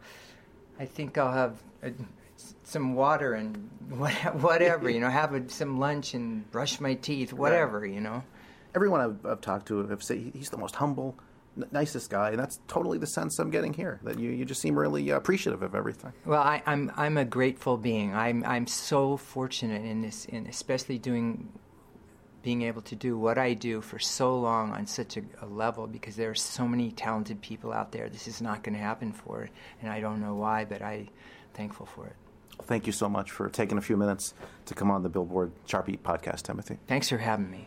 I 0.78 0.86
think 0.86 1.18
I'll 1.18 1.32
have. 1.32 1.60
A, 1.82 1.92
some 2.64 2.94
water 2.94 3.32
and 3.32 3.70
what- 3.88 4.12
whatever, 4.42 4.90
you 4.90 5.00
know, 5.00 5.08
have 5.08 5.32
a, 5.34 5.48
some 5.48 5.78
lunch 5.78 6.12
and 6.14 6.50
brush 6.50 6.80
my 6.80 6.92
teeth, 6.94 7.32
whatever, 7.32 7.86
you 7.86 8.00
know. 8.00 8.22
Everyone 8.74 9.00
I've, 9.00 9.24
I've 9.26 9.40
talked 9.40 9.66
to 9.68 9.86
have 9.86 10.02
said 10.02 10.18
he's 10.34 10.50
the 10.50 10.58
most 10.58 10.76
humble, 10.76 11.16
n- 11.56 11.66
nicest 11.72 12.10
guy, 12.10 12.30
and 12.30 12.38
that's 12.38 12.60
totally 12.68 12.98
the 12.98 13.06
sense 13.06 13.38
I'm 13.38 13.50
getting 13.50 13.72
here. 13.72 14.00
That 14.02 14.18
you, 14.18 14.30
you 14.32 14.44
just 14.44 14.60
seem 14.60 14.78
really 14.78 15.10
uh, 15.10 15.16
appreciative 15.16 15.62
of 15.62 15.74
everything. 15.74 16.12
Well, 16.26 16.42
I, 16.42 16.62
I'm 16.66 16.92
I'm 16.94 17.16
a 17.16 17.24
grateful 17.24 17.78
being. 17.78 18.14
I'm 18.14 18.44
I'm 18.44 18.66
so 18.66 19.16
fortunate 19.16 19.82
in 19.86 20.02
this, 20.02 20.26
in 20.26 20.46
especially 20.46 20.98
doing, 20.98 21.48
being 22.46 22.62
able 22.62 22.80
to 22.80 22.94
do 22.94 23.18
what 23.18 23.38
I 23.38 23.54
do 23.54 23.80
for 23.80 23.98
so 23.98 24.38
long 24.38 24.70
on 24.70 24.86
such 24.86 25.16
a, 25.16 25.22
a 25.42 25.46
level 25.46 25.88
because 25.88 26.14
there 26.14 26.30
are 26.30 26.34
so 26.36 26.68
many 26.68 26.92
talented 26.92 27.42
people 27.42 27.72
out 27.72 27.90
there. 27.90 28.08
This 28.08 28.28
is 28.28 28.40
not 28.40 28.62
going 28.62 28.76
to 28.76 28.80
happen 28.80 29.12
for, 29.12 29.42
it, 29.42 29.50
and 29.82 29.90
I 29.90 29.98
don't 29.98 30.20
know 30.20 30.36
why, 30.36 30.64
but 30.64 30.80
I'm 30.80 31.08
thankful 31.54 31.86
for 31.86 32.06
it. 32.06 32.14
Thank 32.62 32.86
you 32.86 32.92
so 32.92 33.08
much 33.08 33.32
for 33.32 33.48
taking 33.48 33.78
a 33.78 33.80
few 33.80 33.96
minutes 33.96 34.32
to 34.66 34.74
come 34.74 34.92
on 34.92 35.02
the 35.02 35.08
Billboard 35.08 35.50
Chart 35.66 35.86
Beat 35.86 36.04
podcast, 36.04 36.42
Timothy. 36.42 36.78
Thanks 36.86 37.08
for 37.08 37.18
having 37.18 37.50
me. 37.50 37.66